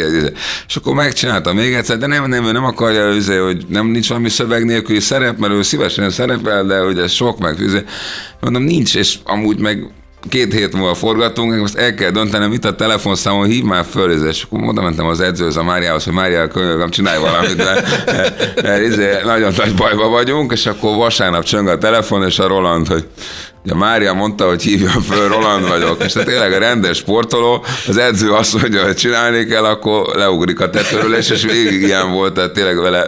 [0.67, 4.07] És akkor megcsináltam még egyszer, de nem, nem, ő nem akarja, üzé, hogy nem nincs
[4.07, 7.83] valami szöveg nélküli szerep, mert ő szívesen szerepel, de ez sok, meg üzé.
[8.41, 9.87] Mondom, nincs, és amúgy meg
[10.29, 14.43] két hét múlva forgatunk, most el kell döntenem, mit a telefonszámon, hív már föl, és
[14.43, 18.81] akkor oda mentem az edzőhöz, a Máriához, hogy Mária, könyörgöm, csinálj valamit, mert, mert, mert
[18.81, 23.07] izé, nagyon nagy bajba vagyunk, és akkor vasárnap csöng a telefon, és a Roland, hogy
[23.65, 27.97] Ja, Mária mondta, hogy hívjam föl, Roland vagyok, és tehát tényleg a rendes sportoló, az
[27.97, 32.33] edző azt mondja, hogy csinálni kell, akkor leugrik a tetőről, és, és végig ilyen volt,
[32.33, 33.05] tehát tényleg vele,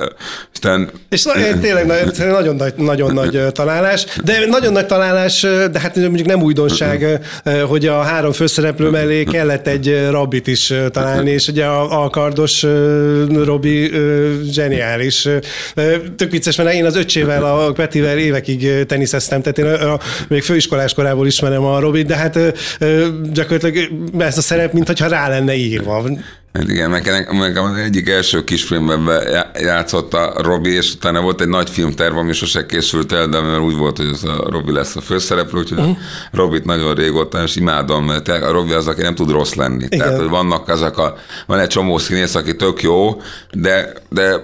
[0.54, 1.32] aztán És na,
[1.62, 5.41] tényleg nagy- nagyon nagy, nagyon nagy találás, de nagyon nagy találás,
[5.72, 7.20] de hát mondjuk nem újdonság,
[7.68, 12.66] hogy a három főszereplő mellé kellett egy Robit is találni, és ugye a, a kardos
[13.43, 13.91] Robi
[14.52, 15.28] zseniális.
[16.16, 20.00] Tök vicces, mert én az öcsével, a Petivel évekig teniszeztem, tehát én a, a,
[20.40, 22.40] még főiskolás korából ismerem a Robit, de hát
[23.34, 26.04] gyakorlatilag ez a szerep, mintha rá lenne írva.
[26.54, 31.42] Hát igen, meg, meg az egyik első kisfilmben já- játszott a Robi, és utána volt
[31.42, 34.72] egy nagy filmterv, ami sose készült el, de mert úgy volt, hogy ez a Robi
[34.72, 35.98] lesz a főszereplő, úgyhogy uh-huh.
[36.32, 39.84] Robit nagyon régóta, és imádom, mert a Robi az, aki nem tud rossz lenni.
[39.84, 40.00] Igen.
[40.00, 41.16] Tehát, hogy vannak azok a,
[41.48, 43.22] van egy csomó színész, aki tök jó,
[43.52, 44.42] de, de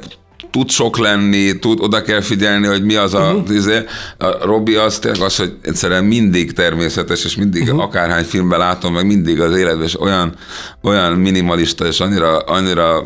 [0.52, 3.56] tud sok lenni, tud, oda kell figyelni, hogy mi az a, uh-huh.
[3.56, 3.84] izé,
[4.18, 7.82] a Robi az tényleg az, hogy egyszerűen mindig természetes, és mindig uh-huh.
[7.82, 10.34] akárhány filmben látom, meg mindig az életben, és olyan,
[10.82, 13.04] olyan minimalista, és annyira, annyira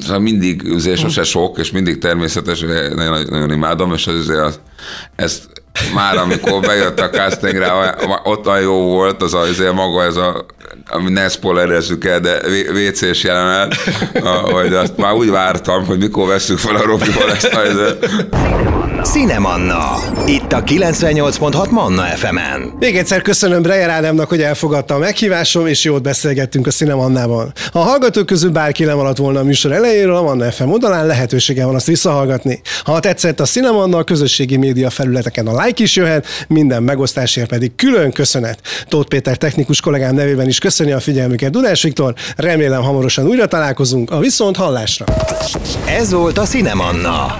[0.00, 2.60] szóval mindig izé, sose sok, és mindig természetes,
[2.94, 4.60] nagyon, nagyon imádom, és az, izé, az,
[5.16, 5.61] ezt
[5.94, 10.16] már amikor bejött a castingre, olyan- ott olyan jó volt, az a, azért maga ez
[10.16, 10.46] a,
[11.08, 12.40] ne spoilerezzük el, de
[12.72, 13.74] WC-s jelenet,
[14.22, 17.60] a- hogy azt már úgy vártam, hogy mikor veszük fel a Robival ezt a,
[19.02, 19.94] izé- Cinemanna.
[20.26, 22.72] Itt a 98.6 Manna FM-en.
[22.78, 27.52] Még egyszer köszönöm Breyer Ádámnak, hogy elfogadta a meghívásom, és jót beszélgettünk a Cinemannában.
[27.72, 31.06] Ha a hallgatók közül bárki nem alatt volna a műsor elejéről, a Manna FM oldalán
[31.06, 32.60] lehetősége van azt visszahallgatni.
[32.84, 37.74] Ha tetszett a Cinemanna, a közösségi média felületeken a like is jöhet, minden megosztásért pedig
[37.74, 38.58] külön köszönet.
[38.88, 44.10] Tóth Péter technikus kollégám nevében is köszöni a figyelmüket Dudás Viktor, remélem hamarosan újra találkozunk
[44.10, 45.04] a viszont hallásra.
[45.86, 47.36] Ez volt a Cinemanna.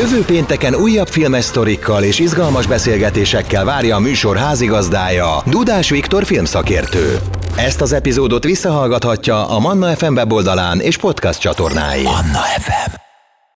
[0.00, 7.18] Jövő pénteken újabb filmes sztorikkal és izgalmas beszélgetésekkel várja a műsor házigazdája, Dudás Viktor filmszakértő.
[7.56, 12.02] Ezt az epizódot visszahallgathatja a Manna FM weboldalán és podcast csatornáin.
[12.02, 13.03] Manna FM.